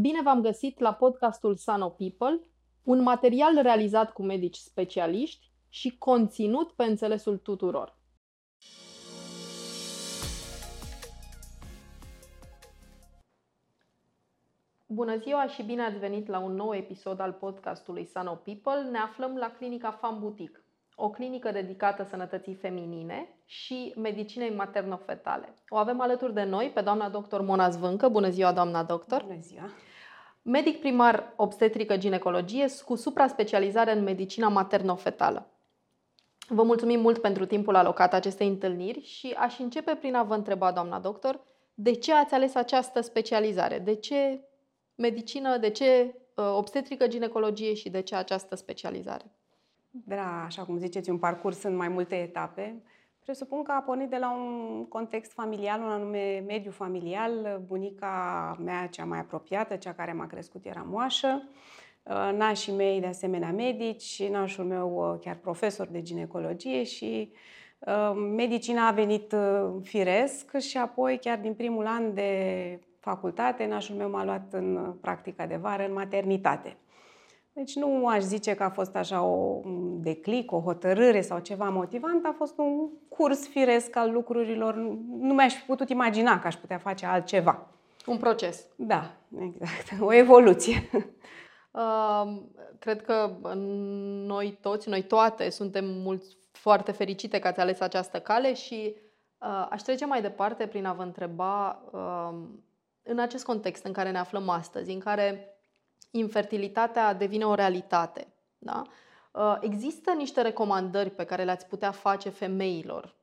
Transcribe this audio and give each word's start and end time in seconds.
Bine 0.00 0.22
v-am 0.22 0.40
găsit 0.40 0.78
la 0.78 0.92
podcastul 0.92 1.56
Sano 1.56 1.88
People, 1.88 2.40
un 2.82 3.02
material 3.02 3.62
realizat 3.62 4.12
cu 4.12 4.22
medici 4.22 4.56
specialiști 4.56 5.50
și 5.68 5.98
conținut 5.98 6.72
pe 6.72 6.84
înțelesul 6.84 7.36
tuturor. 7.36 7.98
Bună 14.86 15.16
ziua 15.16 15.46
și 15.46 15.62
bine 15.62 15.82
ați 15.82 15.98
venit 15.98 16.26
la 16.26 16.38
un 16.38 16.54
nou 16.54 16.74
episod 16.74 17.20
al 17.20 17.32
podcastului 17.32 18.04
Sano 18.04 18.34
People. 18.34 18.90
Ne 18.90 18.98
aflăm 18.98 19.36
la 19.36 19.50
clinica 19.50 19.90
Fam 19.90 20.20
Boutique, 20.20 20.65
o 20.98 21.10
clinică 21.10 21.50
dedicată 21.50 22.04
sănătății 22.04 22.54
feminine 22.54 23.28
și 23.44 23.92
medicinei 23.96 24.54
materno-fetale. 24.54 25.54
O 25.68 25.76
avem 25.76 26.00
alături 26.00 26.34
de 26.34 26.42
noi 26.42 26.70
pe 26.74 26.80
doamna 26.80 27.08
doctor 27.08 27.40
Mona 27.40 27.68
Zvâncă. 27.68 28.08
Bună 28.08 28.28
ziua, 28.28 28.52
doamna 28.52 28.82
doctor! 28.82 29.22
Bună 29.22 29.40
ziua! 29.40 29.68
Medic 30.42 30.80
primar 30.80 31.32
obstetrică 31.36 31.96
ginecologie 31.96 32.66
cu 32.84 32.94
supra-specializare 32.94 33.92
în 33.92 34.02
medicina 34.02 34.48
materno-fetală. 34.48 35.46
Vă 36.48 36.62
mulțumim 36.62 37.00
mult 37.00 37.20
pentru 37.20 37.46
timpul 37.46 37.76
alocat 37.76 38.12
acestei 38.12 38.48
întâlniri 38.48 39.00
și 39.00 39.34
aș 39.38 39.58
începe 39.58 39.94
prin 39.94 40.14
a 40.14 40.22
vă 40.22 40.34
întreba, 40.34 40.72
doamna 40.72 40.98
doctor, 40.98 41.40
de 41.74 41.92
ce 41.92 42.14
ați 42.14 42.34
ales 42.34 42.54
această 42.54 43.00
specializare? 43.00 43.78
De 43.78 43.94
ce 43.94 44.40
medicină, 44.94 45.56
de 45.56 45.70
ce 45.70 46.14
uh, 46.34 46.44
obstetrică 46.56 47.06
ginecologie 47.06 47.74
și 47.74 47.90
de 47.90 48.00
ce 48.00 48.14
această 48.14 48.54
specializare? 48.54 49.35
Da, 50.04 50.44
așa 50.44 50.64
cum 50.64 50.78
ziceți, 50.78 51.10
un 51.10 51.18
parcurs 51.18 51.62
în 51.62 51.76
mai 51.76 51.88
multe 51.88 52.14
etape. 52.14 52.82
Presupun 53.24 53.62
că 53.62 53.72
a 53.72 53.80
pornit 53.80 54.10
de 54.10 54.16
la 54.16 54.32
un 54.32 54.86
context 54.88 55.32
familial, 55.32 55.80
un 55.80 55.90
anume 55.90 56.44
mediu 56.46 56.70
familial. 56.70 57.62
Bunica 57.66 58.56
mea, 58.64 58.86
cea 58.86 59.04
mai 59.04 59.18
apropiată, 59.18 59.76
cea 59.76 59.92
care 59.92 60.12
m-a 60.12 60.26
crescut, 60.26 60.64
era 60.64 60.86
moașă. 60.88 61.42
Uh, 62.02 62.32
nașii 62.36 62.72
mei, 62.72 63.00
de 63.00 63.06
asemenea, 63.06 63.52
medici, 63.52 64.28
nașul 64.30 64.64
meu 64.64 65.12
uh, 65.12 65.20
chiar 65.20 65.36
profesor 65.36 65.86
de 65.86 66.02
ginecologie 66.02 66.82
și 66.82 67.32
uh, 67.78 68.12
medicina 68.36 68.86
a 68.86 68.92
venit 68.92 69.34
firesc 69.82 70.58
și 70.58 70.76
apoi, 70.76 71.18
chiar 71.18 71.38
din 71.38 71.54
primul 71.54 71.86
an 71.86 72.14
de 72.14 72.80
facultate, 72.98 73.66
nașul 73.66 73.96
meu 73.96 74.10
m-a 74.10 74.24
luat 74.24 74.52
în 74.52 74.94
practica 75.00 75.46
de 75.46 75.56
vară, 75.56 75.84
în 75.86 75.92
maternitate. 75.92 76.76
Deci 77.56 77.74
nu 77.74 78.06
aș 78.06 78.22
zice 78.22 78.54
că 78.54 78.62
a 78.62 78.70
fost 78.70 78.96
așa 78.96 79.22
o 79.22 79.60
declic, 80.00 80.52
o 80.52 80.60
hotărâre 80.60 81.20
sau 81.20 81.38
ceva 81.38 81.68
motivant, 81.68 82.24
a 82.24 82.34
fost 82.36 82.58
un 82.58 82.88
curs 83.08 83.48
firesc 83.48 83.96
al 83.96 84.12
lucrurilor. 84.12 84.74
Nu 85.20 85.34
mi-aș 85.34 85.54
fi 85.54 85.62
putut 85.66 85.88
imagina 85.88 86.38
că 86.40 86.46
aș 86.46 86.54
putea 86.54 86.78
face 86.78 87.06
altceva. 87.06 87.66
Un 88.06 88.16
proces. 88.16 88.66
Da, 88.76 89.10
exact. 89.38 90.00
O 90.06 90.12
evoluție. 90.12 90.88
Uh, 91.70 92.42
cred 92.78 93.02
că 93.02 93.36
noi 94.26 94.58
toți, 94.60 94.88
noi 94.88 95.02
toate, 95.02 95.50
suntem 95.50 95.84
mulți, 95.84 96.36
foarte 96.50 96.92
fericite 96.92 97.38
că 97.38 97.48
ați 97.48 97.60
ales 97.60 97.80
această 97.80 98.20
cale 98.20 98.54
și 98.54 98.94
uh, 99.38 99.66
aș 99.70 99.82
trece 99.82 100.06
mai 100.06 100.22
departe 100.22 100.66
prin 100.66 100.84
a 100.84 100.92
vă 100.92 101.02
întreba 101.02 101.82
uh, 101.92 102.38
în 103.02 103.18
acest 103.18 103.44
context 103.44 103.84
în 103.84 103.92
care 103.92 104.10
ne 104.10 104.18
aflăm 104.18 104.48
astăzi, 104.48 104.92
în 104.92 104.98
care 104.98 105.55
infertilitatea 106.10 107.14
devine 107.14 107.44
o 107.44 107.54
realitate. 107.54 108.26
Da? 108.58 108.82
Uh, 109.32 109.56
există 109.60 110.12
niște 110.12 110.42
recomandări 110.42 111.10
pe 111.10 111.24
care 111.24 111.44
le-ați 111.44 111.66
putea 111.66 111.90
face 111.90 112.28
femeilor 112.28 113.14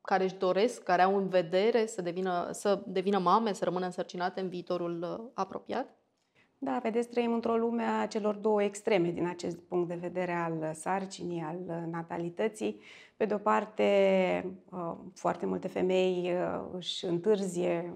care 0.00 0.24
își 0.24 0.34
doresc, 0.34 0.82
care 0.82 1.02
au 1.02 1.16
în 1.16 1.28
vedere 1.28 1.86
să 1.86 2.02
devină, 2.02 2.48
să 2.52 2.82
devină 2.86 3.18
mame, 3.18 3.52
să 3.52 3.64
rămână 3.64 3.84
însărcinate 3.84 4.40
în 4.40 4.48
viitorul 4.48 5.02
uh, 5.02 5.30
apropiat? 5.34 5.96
Da, 6.58 6.78
vedeți, 6.82 7.08
trăim 7.08 7.32
într-o 7.32 7.56
lume 7.56 7.82
a 7.82 8.06
celor 8.06 8.34
două 8.34 8.62
extreme 8.62 9.10
din 9.10 9.26
acest 9.26 9.58
punct 9.58 9.88
de 9.88 9.94
vedere 9.94 10.32
al 10.32 10.74
sarcinii, 10.74 11.42
al 11.42 11.86
natalității. 11.90 12.80
Pe 13.16 13.24
de 13.24 13.34
o 13.34 13.38
parte, 13.38 13.84
uh, 14.70 14.94
foarte 15.14 15.46
multe 15.46 15.68
femei 15.68 16.32
își 16.72 17.04
întârzie 17.04 17.94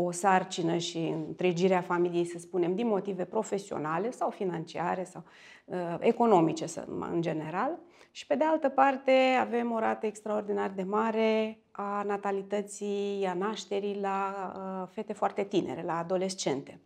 o 0.00 0.10
sarcină 0.10 0.76
și 0.76 0.98
întregirea 0.98 1.80
familiei, 1.80 2.24
să 2.24 2.38
spunem, 2.38 2.74
din 2.74 2.86
motive 2.86 3.24
profesionale 3.24 4.10
sau 4.10 4.30
financiare 4.30 5.04
sau 5.04 5.24
uh, 5.64 5.96
economice 6.00 6.64
în 7.12 7.20
general. 7.20 7.78
Și 8.10 8.26
pe 8.26 8.34
de 8.34 8.44
altă 8.44 8.68
parte 8.68 9.12
avem 9.40 9.72
o 9.72 9.78
rată 9.78 10.06
extraordinar 10.06 10.70
de 10.70 10.82
mare 10.82 11.58
a 11.70 12.02
natalității, 12.06 13.26
a 13.28 13.34
nașterii 13.34 14.00
la 14.00 14.52
uh, 14.56 14.88
fete 14.92 15.12
foarte 15.12 15.44
tinere, 15.44 15.82
la 15.82 15.98
adolescente. 15.98 16.80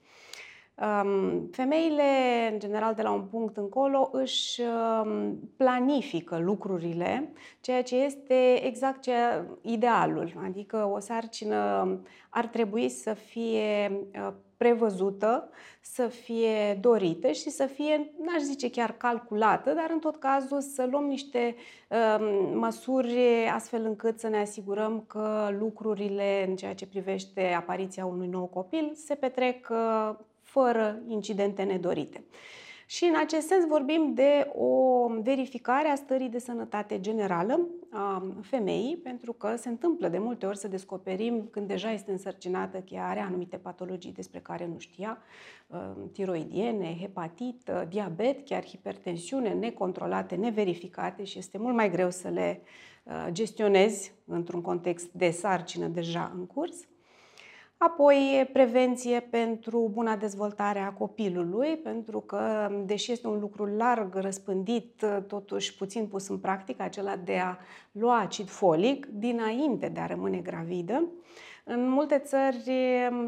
Um, 0.75 1.49
femeile, 1.51 2.03
în 2.53 2.59
general, 2.59 2.95
de 2.95 3.03
la 3.03 3.11
un 3.11 3.23
punct 3.23 3.57
încolo, 3.57 4.09
își 4.13 4.61
um, 4.61 5.39
planifică 5.57 6.39
lucrurile, 6.39 7.33
ceea 7.61 7.83
ce 7.83 7.97
este 7.97 8.67
exact 8.67 9.03
ce, 9.03 9.13
idealul. 9.61 10.33
Adică 10.45 10.91
o 10.95 10.99
sarcină 10.99 11.87
ar 12.31 12.47
trebui 12.47 12.89
să 12.89 13.15
fie 13.15 13.91
uh, 14.15 14.33
prevăzută, 14.57 15.49
să 15.81 16.07
fie 16.07 16.79
dorită 16.81 17.33
și 17.33 17.51
să 17.51 17.67
fie, 17.67 18.13
n-aș 18.25 18.41
zice 18.41 18.71
chiar 18.71 18.93
calculată, 18.93 19.73
dar 19.73 19.91
în 19.91 19.99
tot 19.99 20.17
cazul 20.17 20.61
să 20.61 20.89
luăm 20.91 21.05
niște 21.05 21.55
um, 21.89 22.59
măsuri 22.59 23.19
astfel 23.55 23.85
încât 23.85 24.19
să 24.19 24.29
ne 24.29 24.39
asigurăm 24.39 25.05
că 25.07 25.49
lucrurile 25.59 26.45
în 26.49 26.57
ceea 26.57 26.75
ce 26.75 26.87
privește 26.87 27.53
apariția 27.57 28.07
unui 28.07 28.29
nou 28.29 28.45
copil 28.47 28.93
se 28.95 29.15
petrec 29.15 29.69
uh, 29.71 30.15
fără 30.53 31.03
incidente 31.07 31.63
nedorite. 31.63 32.25
Și 32.87 33.05
în 33.05 33.15
acest 33.17 33.47
sens 33.47 33.67
vorbim 33.67 34.13
de 34.15 34.51
o 34.55 35.07
verificare 35.23 35.89
a 35.89 35.95
stării 35.95 36.29
de 36.29 36.39
sănătate 36.39 37.01
generală 37.01 37.69
a 37.91 38.23
femeii, 38.41 38.97
pentru 38.97 39.33
că 39.33 39.57
se 39.57 39.69
întâmplă 39.69 40.09
de 40.09 40.19
multe 40.19 40.47
ori 40.47 40.59
să 40.59 40.69
descoperim 40.69 41.49
când 41.51 41.69
deja 41.69 41.91
este 41.91 42.11
însărcinată 42.11 42.79
că 42.79 42.97
are 42.99 43.21
anumite 43.21 43.57
patologii 43.57 44.13
despre 44.13 44.39
care 44.39 44.67
nu 44.67 44.79
știa, 44.79 45.19
uh, 45.67 45.79
tiroidiene, 46.13 46.97
hepatit, 47.01 47.69
uh, 47.69 47.83
diabet, 47.89 48.47
chiar 48.47 48.65
hipertensiune 48.65 49.53
necontrolate, 49.53 50.35
neverificate 50.35 51.25
și 51.25 51.39
este 51.39 51.59
mult 51.59 51.75
mai 51.75 51.91
greu 51.91 52.11
să 52.11 52.29
le 52.29 52.63
uh, 53.05 53.27
gestionezi 53.31 54.13
într-un 54.25 54.61
context 54.61 55.13
de 55.13 55.31
sarcină 55.31 55.87
deja 55.87 56.33
în 56.35 56.47
curs. 56.47 56.87
Apoi, 57.85 58.51
prevenție 58.53 59.21
pentru 59.21 59.91
buna 59.93 60.17
dezvoltare 60.17 60.79
a 60.79 60.93
copilului, 60.93 61.77
pentru 61.77 62.21
că, 62.21 62.71
deși 62.85 63.13
este 63.13 63.27
un 63.27 63.41
lucru 63.41 63.65
larg 63.65 64.15
răspândit, 64.15 65.05
totuși 65.27 65.77
puțin 65.77 66.07
pus 66.07 66.29
în 66.29 66.39
practică, 66.39 66.83
acela 66.83 67.17
de 67.17 67.37
a 67.37 67.57
lua 67.93 68.19
acid 68.19 68.49
folic 68.49 69.07
dinainte 69.07 69.89
de 69.89 70.01
a 70.01 70.07
rămâne 70.07 70.39
gravidă. 70.39 71.09
În 71.65 71.89
multe 71.89 72.19
țări, 72.19 72.71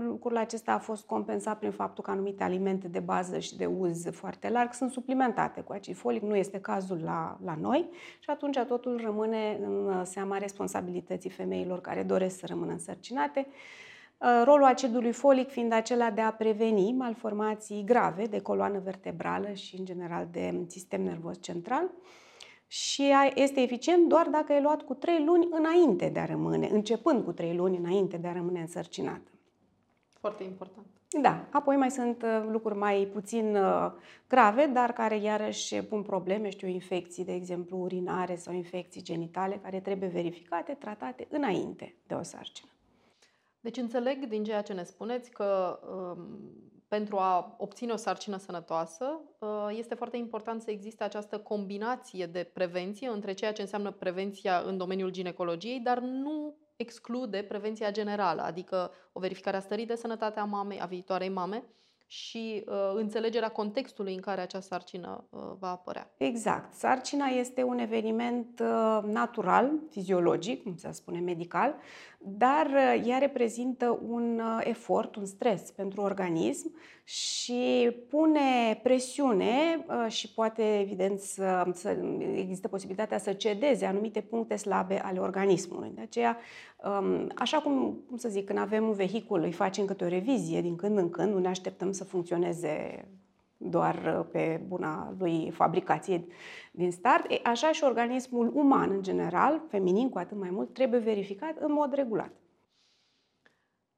lucrul 0.00 0.37
acesta 0.37 0.72
a 0.72 0.78
fost 0.78 1.06
compensat 1.06 1.59
prin 1.59 1.71
faptul 1.71 2.04
că 2.04 2.10
anumite 2.10 2.42
alimente 2.42 2.88
de 2.88 3.00
bază 3.00 3.38
și 3.38 3.56
de 3.56 3.66
uz 3.66 4.10
foarte 4.10 4.48
larg 4.48 4.72
sunt 4.72 4.91
suplimentate 4.91 5.60
cu 5.60 5.72
acid 5.72 5.97
folic. 5.97 6.22
Nu 6.22 6.36
este 6.36 6.60
cazul 6.60 7.00
la, 7.04 7.38
la 7.44 7.56
noi 7.60 7.88
și 8.19 8.31
atunci 8.31 8.59
totul 8.59 9.00
rămâne 9.04 9.59
în 9.60 10.04
seama 10.04 10.38
responsabilității 10.38 11.31
femeilor 11.31 11.81
care 11.81 12.03
doresc 12.03 12.38
să 12.38 12.47
rămână 12.48 12.72
însărcinate 12.72 13.47
Uh, 13.47 13.53
rolul 14.45 14.65
acidului 14.65 15.12
folic 15.12 15.49
fiind 15.49 15.73
acela 15.73 16.11
de 16.11 16.21
a 16.21 16.33
preveni 16.33 16.93
malformații 16.93 17.85
grave 17.85 18.27
de 18.27 18.41
coloană 18.41 18.79
vertebrală 18.79 19.53
și, 19.53 19.79
în 19.79 19.85
general, 19.85 20.29
de 20.31 20.65
sistem 20.69 21.03
nervos 21.03 21.43
central 21.43 21.91
și 22.67 23.13
este 23.34 23.61
eficient 23.61 24.09
doar 24.09 24.27
dacă 24.27 24.53
e 24.53 24.61
luat 24.61 24.83
cu 24.83 24.95
3 24.95 25.25
luni 25.25 25.49
înainte 25.51 26.09
de 26.09 26.21
a 26.21 26.25
rămâne, 26.25 26.69
începând 26.69 27.25
cu 27.25 27.33
3 27.33 27.57
luni 27.57 27.77
înainte 27.77 28.17
de 28.17 28.29
a 28.29 28.33
rămâne 28.33 28.61
însărcinată. 28.61 29.31
Foarte 30.21 30.43
important. 30.43 30.87
Da, 31.21 31.45
apoi 31.51 31.77
mai 31.77 31.91
sunt 31.91 32.23
uh, 32.23 32.45
lucruri 32.51 32.78
mai 32.78 33.09
puțin 33.13 33.57
uh, 33.57 33.93
grave, 34.28 34.66
dar 34.66 34.93
care 34.93 35.16
iarăși 35.16 35.83
pun 35.83 36.03
probleme, 36.03 36.51
știu, 36.51 36.69
infecții, 36.69 37.25
de 37.25 37.34
exemplu, 37.34 37.78
urinare 37.78 38.37
sau 38.37 38.54
infecții 38.54 39.03
genitale, 39.03 39.60
care 39.63 39.81
trebuie 39.81 40.09
verificate, 40.09 40.72
tratate 40.72 41.27
înainte 41.31 41.95
de 42.07 42.15
o 42.15 42.22
sarcină. 42.22 42.73
Deci 43.65 43.77
înțeleg 43.77 44.27
din 44.27 44.45
ceea 44.45 44.63
ce 44.63 44.72
ne 44.72 44.83
spuneți 44.83 45.31
că 45.31 45.78
um, 45.89 46.27
pentru 46.89 47.16
a 47.16 47.55
obține 47.59 47.93
o 47.93 47.97
sarcină 47.97 48.37
sănătoasă 48.37 49.21
uh, 49.39 49.69
este 49.71 49.95
foarte 49.95 50.16
important 50.16 50.63
să 50.63 50.71
existe 50.71 51.05
această 51.05 51.39
combinație 51.39 52.27
de 52.27 52.51
prevenție 52.53 53.09
între 53.09 53.33
ceea 53.33 53.53
ce 53.53 53.61
înseamnă 53.61 53.91
prevenția 53.91 54.63
în 54.66 54.77
domeniul 54.77 55.11
ginecologiei, 55.11 55.81
dar 55.81 55.99
nu 55.99 56.57
exclude 56.77 57.43
prevenția 57.43 57.91
generală, 57.91 58.43
adică 58.43 58.91
o 59.13 59.21
verificare 59.21 59.57
a 59.57 59.61
stării 59.61 59.87
de 59.87 59.95
sănătate 59.95 60.41
a 60.41 60.45
mamei, 60.45 60.81
a 60.81 60.87
viitoarei 60.87 61.28
mame, 61.28 61.65
și 62.07 62.65
uh, 62.67 62.75
înțelegerea 62.95 63.49
contextului 63.49 64.15
în 64.15 64.21
care 64.21 64.41
acea 64.41 64.60
sarcină 64.60 65.25
uh, 65.31 65.41
va 65.59 65.71
apărea. 65.71 66.10
Exact. 66.17 66.75
Sarcina 66.75 67.27
este 67.27 67.63
un 67.63 67.78
eveniment 67.78 68.60
uh, 68.60 68.99
natural, 69.05 69.72
fiziologic, 69.91 70.63
cum 70.63 70.77
se 70.77 70.93
spune 70.93 71.19
medical, 71.21 71.77
dar 72.26 72.66
uh, 72.66 73.03
ea 73.06 73.18
reprezintă 73.18 74.00
un 74.09 74.41
uh, 74.41 74.60
efort, 74.62 75.16
un 75.16 75.24
stres 75.24 75.71
pentru 75.71 76.00
organism 76.00 76.74
și 77.04 77.91
pune 78.09 78.80
presiune 78.82 79.84
uh, 79.88 80.12
și 80.12 80.32
poate, 80.32 80.78
evident, 80.80 81.21
să, 81.21 81.71
să 81.72 81.97
există 82.34 82.68
posibilitatea 82.68 83.18
să 83.18 83.32
cedeze 83.32 83.86
anumite 83.86 84.21
puncte 84.21 84.56
slabe 84.56 85.00
ale 85.04 85.18
organismului. 85.18 85.92
De 85.94 86.00
aceea, 86.00 86.36
um, 86.84 87.30
așa 87.34 87.59
cum, 87.59 87.98
cum 88.09 88.16
să 88.16 88.28
zic, 88.28 88.44
când 88.44 88.59
avem 88.59 88.84
un 88.84 88.94
vehicul, 88.94 89.42
îi 89.42 89.53
facem 89.53 89.84
câte 89.84 90.04
o 90.04 90.09
revizie 90.09 90.60
din 90.60 90.76
când 90.76 90.98
în 90.98 91.10
când, 91.10 91.32
nu 91.32 91.38
ne 91.38 91.48
așteptăm 91.48 91.92
să 91.92 92.04
funcționeze 92.04 93.04
doar 93.56 94.27
pe 94.33 94.62
buna 94.66 95.15
lui 95.18 95.51
fabricație 95.51 96.27
din 96.72 96.91
start. 96.91 97.30
E, 97.30 97.41
așa 97.45 97.72
și 97.72 97.84
organismul 97.84 98.51
uman 98.54 98.91
în 98.91 99.03
general, 99.03 99.62
feminin 99.68 100.09
cu 100.09 100.18
atât 100.18 100.36
mai 100.36 100.51
mult, 100.51 100.72
trebuie 100.72 101.01
verificat 101.01 101.56
în 101.59 101.72
mod 101.72 101.92
regulat. 101.92 102.30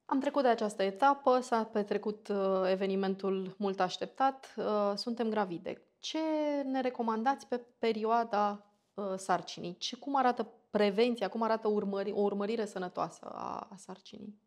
Am 0.07 0.21
trecut 0.21 0.43
de 0.43 0.49
această 0.49 0.83
etapă, 0.83 1.41
s-a 1.41 1.65
petrecut 1.65 2.29
uh, 2.29 2.71
evenimentul 2.71 3.55
mult 3.59 3.81
așteptat, 3.81 4.55
uh, 4.57 4.93
suntem 4.95 5.29
gravide. 5.29 5.83
Ce 5.99 6.19
ne 6.65 6.81
recomandați 6.81 7.47
pe 7.47 7.61
perioada 7.79 8.67
uh, 8.95 9.05
sarcinii? 9.17 9.77
Ce, 9.77 9.97
cum 9.97 10.17
arată 10.17 10.49
prevenția, 10.71 11.29
cum 11.29 11.43
arată 11.43 11.69
urmări, 11.69 12.13
o 12.13 12.21
urmărire 12.21 12.65
sănătoasă 12.65 13.31
a, 13.35 13.69
a 13.71 13.77
sarcinii? 13.77 14.39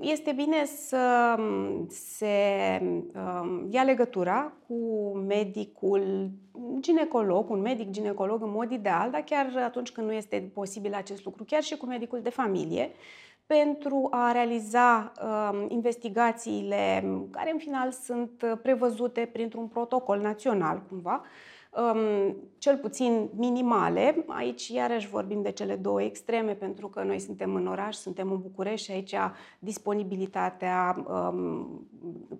Este 0.00 0.32
bine 0.32 0.64
să 0.64 1.34
se 1.88 2.26
um, 2.80 3.66
ia 3.70 3.82
legătura 3.82 4.52
cu 4.66 5.12
medicul 5.26 6.30
ginecolog, 6.80 7.50
un 7.50 7.60
medic 7.60 7.90
ginecolog 7.90 8.42
în 8.42 8.50
mod 8.50 8.70
ideal, 8.70 9.10
dar 9.10 9.20
chiar 9.20 9.52
atunci 9.64 9.90
când 9.90 10.06
nu 10.06 10.12
este 10.12 10.50
posibil 10.54 10.94
acest 10.94 11.24
lucru, 11.24 11.44
chiar 11.44 11.62
și 11.62 11.76
cu 11.76 11.86
medicul 11.86 12.20
de 12.22 12.30
familie, 12.30 12.90
pentru 13.46 14.08
a 14.10 14.32
realiza 14.32 15.12
uh, 15.22 15.64
investigațiile 15.68 17.04
care 17.30 17.50
în 17.52 17.58
final 17.58 17.90
sunt 17.90 18.58
prevăzute 18.62 19.30
printr-un 19.32 19.66
protocol 19.66 20.20
național 20.20 20.82
cumva, 20.88 21.12
um, 21.14 21.26
cel 22.58 22.76
puțin 22.76 23.28
minimale. 23.36 24.24
Aici 24.26 24.68
iarăși 24.68 25.08
vorbim 25.08 25.42
de 25.42 25.50
cele 25.50 25.76
două 25.76 26.02
extreme, 26.02 26.52
pentru 26.52 26.88
că 26.88 27.02
noi 27.02 27.18
suntem 27.18 27.54
în 27.54 27.66
oraș, 27.66 27.94
suntem 27.94 28.30
în 28.30 28.40
București 28.40 28.86
și 28.86 28.92
aici 28.92 29.14
disponibilitatea 29.58 31.04
um, 31.08 31.88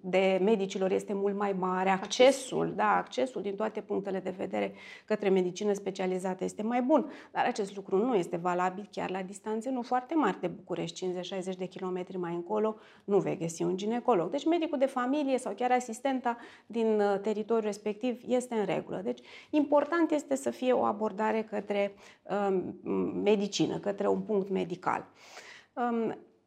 de 0.01 0.41
medicilor 0.43 0.91
este 0.91 1.13
mult 1.13 1.37
mai 1.37 1.53
mare, 1.59 1.91
accesul, 1.91 2.73
da, 2.77 2.97
accesul 2.97 3.43
din 3.43 3.55
toate 3.55 3.81
punctele 3.81 4.21
de 4.21 4.35
vedere 4.37 4.73
către 5.05 5.29
medicină 5.29 5.73
specializată 5.73 6.45
este 6.45 6.63
mai 6.63 6.83
bun, 6.83 7.11
dar 7.33 7.45
acest 7.47 7.77
lucru 7.77 7.97
nu 7.97 8.15
este 8.15 8.37
valabil 8.37 8.89
chiar 8.93 9.11
la 9.11 9.23
distanțe 9.23 9.71
nu 9.71 9.83
foarte 9.83 10.15
mari 10.15 10.41
de 10.41 10.47
București, 10.47 11.07
50-60 11.55 11.57
de 11.59 11.67
kilometri 11.67 12.17
mai 12.17 12.35
încolo, 12.35 12.77
nu 13.05 13.19
vei 13.19 13.37
găsi 13.37 13.63
un 13.63 13.77
ginecolog. 13.77 14.31
Deci 14.31 14.47
medicul 14.47 14.79
de 14.79 14.87
familie 14.87 15.39
sau 15.39 15.53
chiar 15.53 15.71
asistenta 15.71 16.37
din 16.67 17.01
uh, 17.01 17.21
teritoriul 17.23 17.65
respectiv 17.65 18.23
este 18.27 18.55
în 18.55 18.65
regulă. 18.65 19.01
Deci 19.05 19.21
important 19.51 20.11
este 20.11 20.37
să 20.37 20.51
fie 20.51 20.73
o 20.73 20.85
abordare 20.85 21.43
către 21.43 21.95
um, 22.23 22.77
medicină, 23.23 23.79
către 23.79 24.09
un 24.09 24.21
punct 24.21 24.49
medical. 24.51 25.07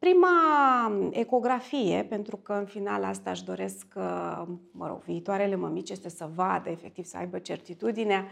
Um, 0.02 0.08
Prima 0.08 1.08
ecografie, 1.10 2.06
pentru 2.08 2.36
că 2.36 2.52
în 2.52 2.64
final 2.64 3.04
asta 3.04 3.30
își 3.30 3.44
doresc, 3.44 3.86
uh, 3.96 4.42
mă 4.70 4.86
rog, 4.86 5.02
viitoarele 5.02 5.56
mămici 5.56 5.90
este 5.90 6.08
să 6.08 6.28
vadă, 6.34 6.70
efectiv 6.70 7.04
să 7.04 7.16
aibă 7.16 7.38
certitudinea 7.38 8.26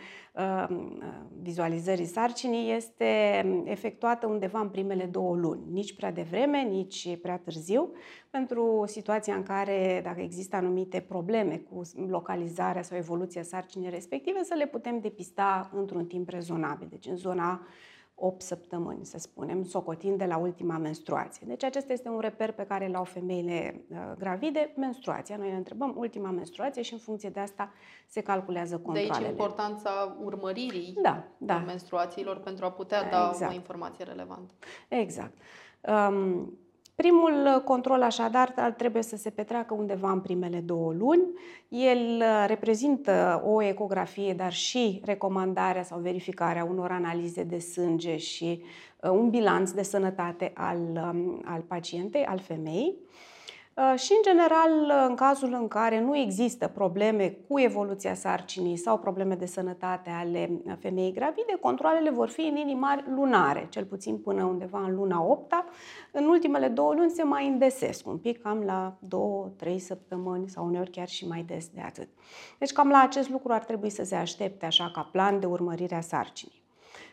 um, 0.69 1.03
vizualizării 1.43 2.05
sarcinii, 2.05 2.73
este 2.73 3.05
efectuată 3.65 4.27
undeva 4.27 4.61
în 4.61 4.69
primele 4.69 5.05
două 5.05 5.37
luni, 5.37 5.61
nici 5.71 5.95
prea 5.95 6.13
devreme, 6.13 6.63
nici 6.63 7.19
prea 7.23 7.39
târziu, 7.39 7.93
pentru 8.31 8.85
situația 8.87 9.35
în 9.35 9.43
care, 9.43 10.01
dacă 10.05 10.21
există 10.21 10.57
anumite 10.57 11.01
probleme 11.01 11.63
cu 11.71 11.81
localizarea 12.09 12.83
sau 12.83 12.97
evoluția 12.97 13.43
sarcinii 13.43 13.91
respective, 13.91 14.43
să 14.43 14.55
le 14.55 14.67
putem 14.67 15.01
depista 15.01 15.71
într-un 15.75 16.07
timp 16.07 16.29
rezonabil, 16.29 16.87
deci 16.91 17.07
în 17.07 17.17
zona 17.17 17.67
8 18.21 18.43
săptămâni, 18.43 19.05
să 19.05 19.19
spunem, 19.19 19.65
socotind 19.65 20.19
de 20.19 20.25
la 20.25 20.37
ultima 20.37 20.79
menstruație. 20.79 21.47
Deci 21.47 21.65
acesta 21.65 21.93
este 21.93 22.09
un 22.09 22.19
reper 22.19 22.53
pe 22.53 22.65
care 22.65 22.87
îl 22.87 22.95
au 22.95 23.05
femeile 23.05 23.85
uh, 23.91 23.97
gravide, 24.19 24.73
menstruația. 24.77 25.37
Noi 25.37 25.51
ne 25.51 25.57
întrebăm 25.57 25.95
ultima 25.97 26.31
menstruație 26.31 26.83
și 26.83 26.93
în 26.93 26.99
funcție 26.99 27.29
de 27.29 27.41
asta 27.41 27.73
se 28.09 28.21
calculează 28.21 28.79
controlele. 28.79 29.13
De 29.19 29.25
aici 29.25 29.31
importanța 29.31 30.17
urmăririi 30.23 30.97
da, 31.03 31.25
da. 31.39 31.59
menstruațiilor 31.59 32.37
pentru 32.37 32.65
a 32.65 32.71
putea 32.71 33.11
da 33.11 33.29
exact. 33.33 33.53
o 33.53 33.55
informație 33.55 34.05
relevantă. 34.05 34.55
Exact. 34.89 35.39
Um, 35.81 36.59
Primul 37.01 37.63
control, 37.65 38.03
așadar, 38.03 38.75
trebuie 38.77 39.03
să 39.03 39.17
se 39.17 39.31
petreacă 39.31 39.75
undeva 39.75 40.11
în 40.11 40.21
primele 40.21 40.59
două 40.59 40.93
luni. 40.93 41.23
El 41.69 42.17
uh, 42.21 42.45
reprezintă 42.47 43.43
o 43.47 43.63
ecografie, 43.63 44.35
dar 44.35 44.53
și 44.53 45.01
recomandarea 45.05 45.83
sau 45.83 45.99
verificarea 45.99 46.65
unor 46.65 46.91
analize 46.91 47.43
de 47.43 47.59
sânge 47.59 48.17
și 48.17 48.63
uh, 49.03 49.11
un 49.11 49.31
bilanț 49.31 49.71
de 49.71 49.83
sănătate 49.83 50.53
al, 50.55 50.79
um, 50.79 51.43
al 51.45 51.61
pacientei, 51.61 52.25
al 52.25 52.39
femeii. 52.39 52.97
Uh, 53.81 53.99
și, 53.99 54.13
în 54.13 54.23
general, 54.23 54.83
uh, 54.83 55.05
în 55.09 55.15
cazul 55.15 55.53
în 55.53 55.69
care 55.69 56.01
nu 56.01 56.17
există 56.17 56.69
probleme 56.69 57.39
cu 57.49 57.59
evoluția 57.59 58.15
sarcinii 58.15 58.77
sau 58.77 58.99
probleme 58.99 59.35
de 59.35 59.47
sănătate 59.47 60.11
ale 60.11 60.51
uh, 60.65 60.73
femeii 60.81 61.13
gravide, 61.13 61.59
controlele 61.61 62.11
vor 62.11 62.29
fi 62.29 62.41
în 62.41 62.55
linii 62.55 62.75
mari 62.75 63.05
lunare, 63.15 63.67
cel 63.71 63.85
puțin 63.85 64.19
până 64.19 64.45
undeva 64.45 64.81
în 64.81 64.95
luna 64.95 65.23
8 65.23 65.53
În 66.13 66.25
ultimele 66.25 66.69
două 66.69 66.95
luni 66.95 67.11
se 67.11 67.23
mai 67.23 67.47
îndesesc 67.47 68.07
un 68.07 68.19
pic, 68.19 68.43
cam 68.43 68.63
la 68.63 68.99
2-3 69.75 69.77
săptămâni 69.77 70.49
sau 70.49 70.67
uneori 70.67 70.91
chiar 70.91 71.09
și 71.09 71.27
mai 71.27 71.43
des 71.43 71.69
de 71.69 71.81
atât. 71.81 72.09
Deci 72.59 72.73
cam 72.73 72.89
la 72.89 73.01
acest 73.01 73.29
lucru 73.29 73.53
ar 73.53 73.65
trebui 73.65 73.91
să 73.91 74.05
se 74.05 74.15
aștepte 74.15 74.67
așa 74.67 74.91
ca 74.95 75.09
plan 75.13 75.41
de 75.41 75.47
urmărire 75.47 75.95
a 75.95 76.01
sarcinii 76.01 76.63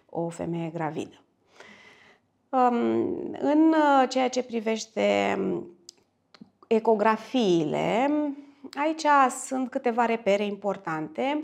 o 0.09 0.29
femeie 0.29 0.71
gravidă. 0.73 1.21
Um, 2.49 3.35
în 3.39 3.73
ceea 4.09 4.29
ce 4.29 4.43
privește 4.43 5.35
um, 5.39 5.76
ecografiile, 6.67 8.11
aici 8.73 9.05
sunt 9.45 9.69
câteva 9.69 10.05
repere 10.05 10.45
importante. 10.45 11.43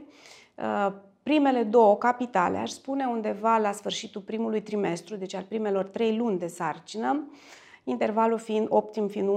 Uh, 0.56 0.94
primele 1.24 1.64
două 1.64 1.96
capitale, 1.96 2.58
aș 2.58 2.70
spune 2.70 3.06
undeva 3.06 3.58
la 3.58 3.72
sfârșitul 3.72 4.22
primului 4.22 4.62
trimestru, 4.62 5.16
deci 5.16 5.34
al 5.34 5.46
primelor 5.48 5.84
trei 5.84 6.18
luni 6.18 6.40
de 6.40 6.48
sarcină, 6.48 7.28
intervalul 7.84 8.38
fiind 8.38 8.68
optim 8.70 9.08
fiind 9.08 9.30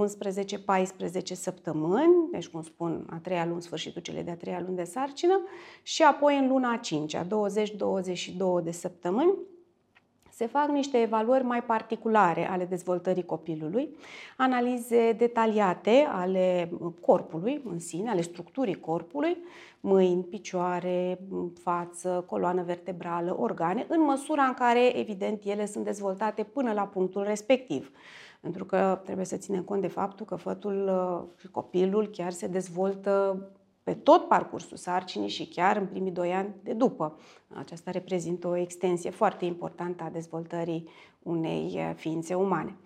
11-14 1.13 1.23
săptămâni, 1.23 2.29
deci 2.31 2.47
cum 2.47 2.61
spun, 2.61 3.07
a 3.09 3.19
treia 3.23 3.45
luni, 3.45 3.61
sfârșitul 3.61 4.01
cele 4.01 4.21
de-a 4.21 4.35
treia 4.35 4.61
luni 4.65 4.75
de 4.75 4.83
sarcină, 4.83 5.41
și 5.83 6.03
apoi 6.03 6.37
în 6.37 6.47
luna 6.47 6.71
a 6.71 6.77
cincea, 6.77 7.23
20-22 7.23 8.63
de 8.63 8.71
săptămâni, 8.71 9.33
se 10.37 10.45
fac 10.45 10.67
niște 10.67 10.97
evaluări 11.01 11.43
mai 11.43 11.63
particulare 11.63 12.49
ale 12.49 12.65
dezvoltării 12.65 13.25
copilului, 13.25 13.97
analize 14.37 15.11
detaliate 15.11 16.07
ale 16.11 16.69
corpului 17.01 17.61
în 17.65 17.79
sine, 17.79 18.09
ale 18.09 18.21
structurii 18.21 18.79
corpului, 18.79 19.37
mâini, 19.79 20.23
picioare, 20.23 21.19
față, 21.63 22.23
coloană 22.27 22.63
vertebrală, 22.63 23.35
organe, 23.39 23.85
în 23.89 24.01
măsura 24.01 24.43
în 24.43 24.53
care, 24.53 24.97
evident, 24.97 25.43
ele 25.43 25.65
sunt 25.65 25.83
dezvoltate 25.83 26.43
până 26.43 26.73
la 26.73 26.83
punctul 26.83 27.23
respectiv. 27.23 27.91
Pentru 28.41 28.65
că 28.65 29.01
trebuie 29.03 29.25
să 29.25 29.37
ținem 29.37 29.63
cont 29.63 29.81
de 29.81 29.87
faptul 29.87 30.25
că 30.25 30.35
fătul 30.35 30.91
și 31.39 31.47
copilul 31.47 32.07
chiar 32.07 32.31
se 32.31 32.47
dezvoltă 32.47 33.41
pe 33.87 33.93
tot 33.93 34.27
parcursul 34.27 34.77
sarcinii 34.77 35.29
și 35.29 35.47
chiar 35.47 35.77
în 35.77 35.85
primii 35.85 36.11
doi 36.11 36.33
ani 36.33 36.55
de 36.63 36.73
după. 36.73 37.19
Aceasta 37.47 37.91
reprezintă 37.91 38.47
o 38.47 38.57
extensie 38.57 39.09
foarte 39.09 39.45
importantă 39.45 40.03
a 40.03 40.09
dezvoltării 40.09 40.89
unei 41.23 41.73
eh, 41.75 41.91
ființe 41.95 42.33
umane. 42.33 42.77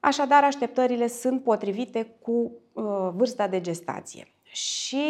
Așadar, 0.00 0.44
așteptările 0.44 1.06
sunt 1.06 1.42
potrivite 1.42 2.16
cu 2.20 2.52
uh, 2.72 2.84
vârsta 3.14 3.48
de 3.48 3.60
gestație. 3.60 4.32
Și 4.42 5.06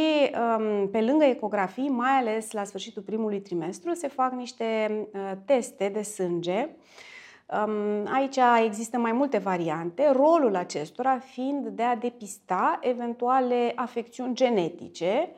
um, 0.59 0.89
pe 0.89 1.01
lângă 1.01 1.25
ecografii, 1.25 1.89
mai 1.89 2.11
ales 2.11 2.53
la 2.53 2.65
sfârșitul 2.65 3.03
primului 3.03 3.41
trimestru, 3.41 3.95
se 3.95 4.09
fac 4.09 4.33
niște 4.33 4.91
uh, 5.13 5.33
teste 5.45 5.89
de 5.89 6.03
sânge 6.03 6.69
uh, 6.69 7.10
Aici 8.05 8.39
există 8.65 8.99
mai 8.99 9.13
multe 9.13 9.39
variante, 9.39 10.11
rolul 10.13 10.57
acestora 10.57 11.19
fiind 11.19 11.67
de 11.67 11.83
a 11.83 11.97
depista 11.97 12.79
eventuale 12.83 13.73
afecțiuni 13.75 14.35
genetice. 14.35 15.31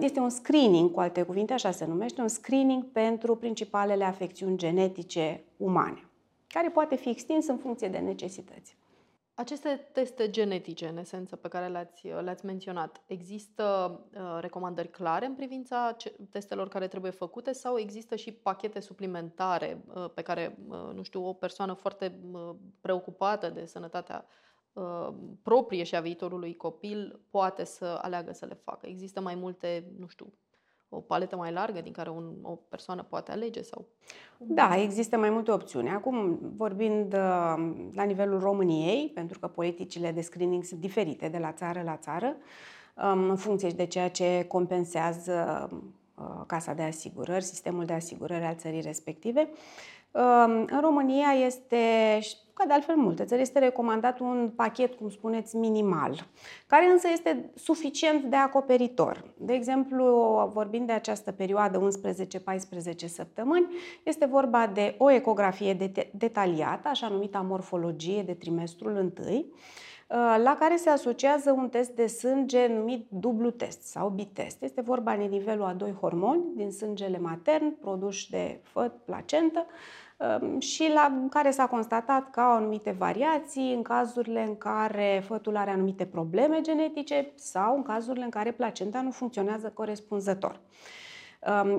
Este 0.00 0.20
un 0.20 0.28
screening, 0.28 0.90
cu 0.92 1.00
alte 1.00 1.22
cuvinte, 1.22 1.52
așa 1.52 1.70
se 1.70 1.86
numește, 1.86 2.20
un 2.20 2.28
screening 2.28 2.84
pentru 2.84 3.36
principalele 3.36 4.04
afecțiuni 4.04 4.56
genetice 4.56 5.44
umane, 5.56 6.04
care 6.48 6.68
poate 6.68 6.96
fi 6.96 7.08
extins 7.08 7.46
în 7.46 7.56
funcție 7.56 7.88
de 7.88 7.98
necesități. 7.98 8.76
Aceste 9.38 9.88
teste 9.92 10.30
genetice, 10.30 10.88
în 10.88 10.96
esență, 10.96 11.36
pe 11.36 11.48
care 11.48 11.68
le-ați, 11.68 12.06
le-ați 12.06 12.44
menționat, 12.44 13.02
există 13.06 13.64
uh, 14.14 14.38
recomandări 14.40 14.90
clare 14.90 15.26
în 15.26 15.34
privința 15.34 15.94
ce, 15.96 16.16
testelor 16.30 16.68
care 16.68 16.88
trebuie 16.88 17.10
făcute 17.10 17.52
sau 17.52 17.78
există 17.78 18.16
și 18.16 18.32
pachete 18.32 18.80
suplimentare 18.80 19.84
uh, 19.86 20.10
pe 20.14 20.22
care, 20.22 20.58
uh, 20.68 20.90
nu 20.94 21.02
știu, 21.02 21.26
o 21.26 21.32
persoană 21.32 21.72
foarte 21.72 22.20
uh, 22.32 22.54
preocupată 22.80 23.50
de 23.50 23.64
sănătatea 23.64 24.26
uh, 24.72 25.08
proprie 25.42 25.82
și 25.82 25.96
a 25.96 26.00
viitorului 26.00 26.56
copil 26.56 27.20
poate 27.30 27.64
să 27.64 27.98
aleagă 28.02 28.32
să 28.32 28.46
le 28.46 28.54
facă? 28.54 28.86
Există 28.86 29.20
mai 29.20 29.34
multe, 29.34 29.92
nu 29.98 30.06
știu, 30.06 30.32
o 30.88 31.00
paletă 31.00 31.36
mai 31.36 31.52
largă 31.52 31.80
din 31.80 31.92
care 31.92 32.10
un, 32.10 32.32
o 32.42 32.58
persoană 32.68 33.02
poate 33.02 33.32
alege? 33.32 33.62
sau? 33.62 33.86
Da, 34.38 34.76
există 34.76 35.16
mai 35.16 35.30
multe 35.30 35.50
opțiuni. 35.50 35.88
Acum, 35.88 36.38
vorbind 36.56 37.12
uh, 37.12 37.18
la 37.92 38.02
nivelul 38.06 38.40
României, 38.40 39.10
pentru 39.14 39.38
că 39.38 39.46
politicile 39.46 40.12
de 40.12 40.20
screening 40.20 40.64
sunt 40.64 40.80
diferite 40.80 41.28
de 41.28 41.38
la 41.38 41.52
țară 41.52 41.82
la 41.82 41.96
țară, 41.96 42.36
um, 43.12 43.30
în 43.30 43.36
funcție 43.36 43.68
de 43.68 43.86
ceea 43.86 44.10
ce 44.10 44.44
compensează 44.48 45.68
uh, 46.14 46.42
Casa 46.46 46.72
de 46.72 46.82
Asigurări, 46.82 47.44
sistemul 47.44 47.84
de 47.84 47.92
asigurări 47.92 48.44
al 48.44 48.54
țării 48.54 48.80
respective, 48.80 49.48
în 50.70 50.80
România 50.80 51.28
este, 51.46 51.76
ca 52.52 52.64
de 52.66 52.72
altfel 52.72 52.96
multe 52.96 53.24
țări, 53.24 53.40
este 53.40 53.58
recomandat 53.58 54.20
un 54.20 54.50
pachet, 54.56 54.94
cum 54.94 55.08
spuneți, 55.08 55.56
minimal, 55.56 56.26
care 56.66 56.86
însă 56.86 57.08
este 57.12 57.50
suficient 57.54 58.24
de 58.24 58.36
acoperitor. 58.36 59.24
De 59.36 59.52
exemplu, 59.52 60.04
vorbind 60.52 60.86
de 60.86 60.92
această 60.92 61.32
perioadă 61.32 61.88
11-14 62.92 62.94
săptămâni, 63.06 63.66
este 64.02 64.26
vorba 64.26 64.66
de 64.66 64.94
o 64.98 65.10
ecografie 65.10 65.92
detaliată, 66.12 66.88
așa 66.88 67.08
numită 67.08 67.44
morfologie 67.48 68.22
de 68.22 68.34
trimestrul 68.34 68.96
întâi, 68.96 69.52
la 70.42 70.56
care 70.58 70.76
se 70.76 70.90
asociază 70.90 71.50
un 71.50 71.68
test 71.68 71.90
de 71.90 72.06
sânge 72.06 72.66
numit 72.66 73.06
dublu 73.08 73.50
test 73.50 73.82
sau 73.82 74.08
bitest. 74.08 74.62
Este 74.62 74.80
vorba 74.80 75.16
de 75.16 75.24
nivelul 75.24 75.64
a 75.64 75.72
doi 75.72 75.92
hormoni 76.00 76.42
din 76.54 76.70
sângele 76.70 77.18
matern 77.18 77.76
produși 77.80 78.30
de 78.30 78.60
făt, 78.62 78.92
placentă, 79.04 79.66
Ehm, 79.66 80.05
și 80.58 80.90
la 80.94 81.26
care 81.30 81.50
s-a 81.50 81.66
constatat 81.66 82.30
că 82.30 82.40
au 82.40 82.50
anumite 82.56 82.90
variații 82.98 83.72
în 83.74 83.82
cazurile 83.82 84.42
în 84.42 84.56
care 84.58 85.22
fătul 85.26 85.56
are 85.56 85.70
anumite 85.70 86.06
probleme 86.06 86.60
genetice 86.60 87.32
sau 87.34 87.76
în 87.76 87.82
cazurile 87.82 88.24
în 88.24 88.30
care 88.30 88.52
placenta 88.52 89.00
nu 89.00 89.10
funcționează 89.10 89.70
corespunzător. 89.74 90.60